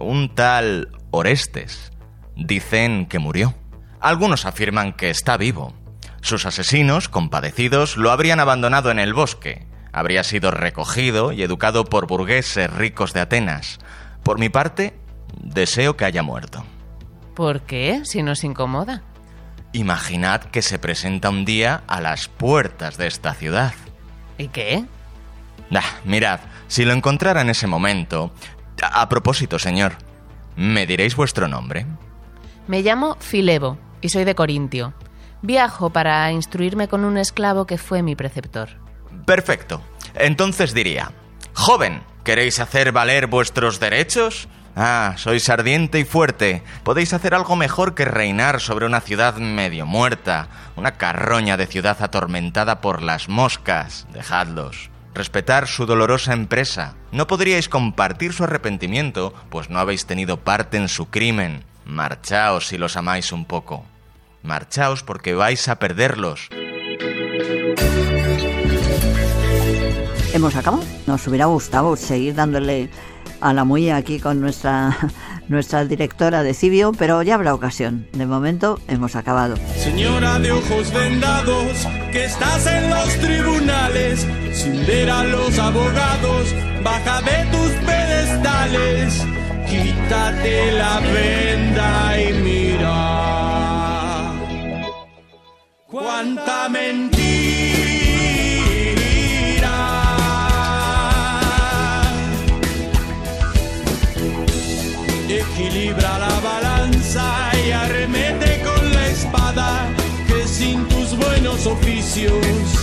un 0.01 0.35
tal 0.35 0.91
Orestes. 1.11 1.93
Dicen 2.35 3.07
que 3.07 3.19
murió. 3.19 3.55
Algunos 4.01 4.45
afirman 4.45 4.93
que 4.93 5.11
está 5.11 5.37
vivo. 5.37 5.75
Sus 6.21 6.45
asesinos, 6.45 7.09
compadecidos, 7.09 7.97
lo 7.97 8.11
habrían 8.11 8.41
abandonado 8.41 8.91
en 8.91 8.99
el 8.99 9.15
bosque. 9.15 9.67
Habría 9.93 10.25
sido 10.25 10.51
recogido 10.51 11.33
y 11.33 11.43
educado 11.43 11.85
por 11.85 12.07
burgueses 12.07 12.71
ricos 12.71 13.13
de 13.13 13.21
Atenas. 13.21 13.79
Por 14.23 14.39
mi 14.39 14.49
parte, 14.49 14.99
deseo 15.41 15.97
que 15.97 16.05
haya 16.05 16.23
muerto. 16.23 16.65
¿Por 17.35 17.63
qué? 17.63 18.03
Si 18.05 18.23
nos 18.23 18.45
incomoda. 18.45 19.03
Imaginad 19.77 20.41
que 20.41 20.63
se 20.63 20.79
presenta 20.79 21.29
un 21.29 21.45
día 21.45 21.83
a 21.87 22.01
las 22.01 22.29
puertas 22.29 22.97
de 22.97 23.07
esta 23.07 23.35
ciudad. 23.35 23.75
¿Y 24.39 24.49
qué? 24.49 24.87
Ah, 25.71 26.01
mirad, 26.05 26.41
si 26.67 26.87
lo 26.87 26.95
encontrara 26.95 27.43
en 27.43 27.51
ese 27.51 27.67
momento... 27.67 28.33
A, 28.83 29.03
a 29.03 29.09
propósito, 29.11 29.59
señor, 29.59 29.97
¿me 30.57 30.87
diréis 30.87 31.15
vuestro 31.15 31.47
nombre? 31.47 31.85
Me 32.67 32.81
llamo 32.81 33.19
Filebo 33.21 33.77
y 34.01 34.09
soy 34.09 34.25
de 34.25 34.35
Corintio. 34.35 34.95
Viajo 35.43 35.91
para 35.91 36.33
instruirme 36.33 36.89
con 36.89 37.05
un 37.05 37.19
esclavo 37.19 37.67
que 37.67 37.77
fue 37.77 38.03
mi 38.03 38.17
preceptor. 38.17 38.71
Perfecto. 39.27 39.83
Entonces 40.15 40.73
diría, 40.73 41.13
joven, 41.53 42.03
¿queréis 42.25 42.61
hacer 42.61 42.93
valer 42.93 43.27
vuestros 43.27 43.79
derechos? 43.79 44.49
Ah, 44.79 45.15
sois 45.17 45.49
ardiente 45.49 45.99
y 45.99 46.05
fuerte. 46.05 46.63
Podéis 46.85 47.15
hacer 47.15 47.35
algo 47.35 47.57
mejor 47.57 47.95
que 47.95 48.05
reinar 48.05 48.61
sobre 48.61 48.85
una 48.85 49.01
ciudad 49.01 49.37
medio 49.37 49.87
muerta, 49.87 50.49
una 50.77 50.99
carroña 50.99 51.57
de 51.57 51.67
ciudad 51.67 51.97
atormentada 52.03 52.83
por 52.83 53.01
las 53.01 53.31
moscas. 53.31 54.07
Dejadlos. 54.13 54.91
Respetar 55.15 55.67
su 55.67 55.87
dolorosa 55.87 56.35
empresa. 56.35 56.95
No 57.11 57.27
podríais 57.27 57.71
compartir 57.71 58.35
su 58.35 58.45
arrepentimiento, 58.45 59.33
pues 59.49 59.71
no 59.71 59.79
habéis 59.79 60.05
tenido 60.05 60.45
parte 60.45 60.77
en 60.77 60.89
su 60.89 61.07
crimen. 61.07 61.65
Marchaos 61.87 62.67
si 62.67 62.77
los 62.77 62.99
amáis 62.99 63.33
un 63.33 63.47
poco. 63.47 63.87
Marchaos 64.43 65.03
porque 65.03 65.35
vais 65.35 65.69
a 65.69 65.79
perderlos. 65.79 66.51
Hemos 70.35 70.55
acabado. 70.55 70.85
Nos 71.07 71.27
hubiera 71.27 71.47
gustado 71.47 71.97
seguir 71.97 72.35
dándole 72.35 72.91
a 73.47 73.53
la 73.53 73.65
muilla 73.65 73.97
aquí 73.97 74.19
con 74.19 74.41
nuestra, 74.41 74.97
nuestra 75.49 75.85
directora 75.85 76.43
de 76.43 76.53
Cibio, 76.53 76.93
pero 76.93 77.23
ya 77.23 77.37
habrá 77.37 77.55
ocasión. 77.55 78.09
De 78.13 78.27
momento 78.27 78.81
hemos 78.89 79.15
acabado. 79.15 79.57
Señora 79.77 80.41
de 80.41 80.51
ojos 80.51 80.93
vendados, 80.93 81.87
que 82.11 82.25
estás 82.25 82.67
en 82.67 82.91
los 82.91 83.09
tribunales, 83.19 84.27
sin 84.53 84.85
ver 84.87 85.11
a 85.11 85.23
los 85.25 85.57
abogados, 85.59 86.55
baja 86.83 87.23
de 87.23 87.47
tus 87.53 87.71
pedestales, 87.87 89.25
quítate 89.69 90.73
la 90.73 91.01
venda 91.01 92.21
y 92.21 92.33
mira. 92.43 93.27
Cuánta 95.87 96.69
mentira. 96.69 97.26
Equilibra 105.77 106.19
la 106.19 106.41
balanza 106.41 107.51
y 107.67 107.71
arremete 107.71 108.63
con 108.65 108.95
la 108.95 109.09
espada 109.09 109.87
que 110.27 110.49
sin 110.49 110.89
tus 110.89 111.15
buenos 111.19 111.67
oficios 111.67 112.76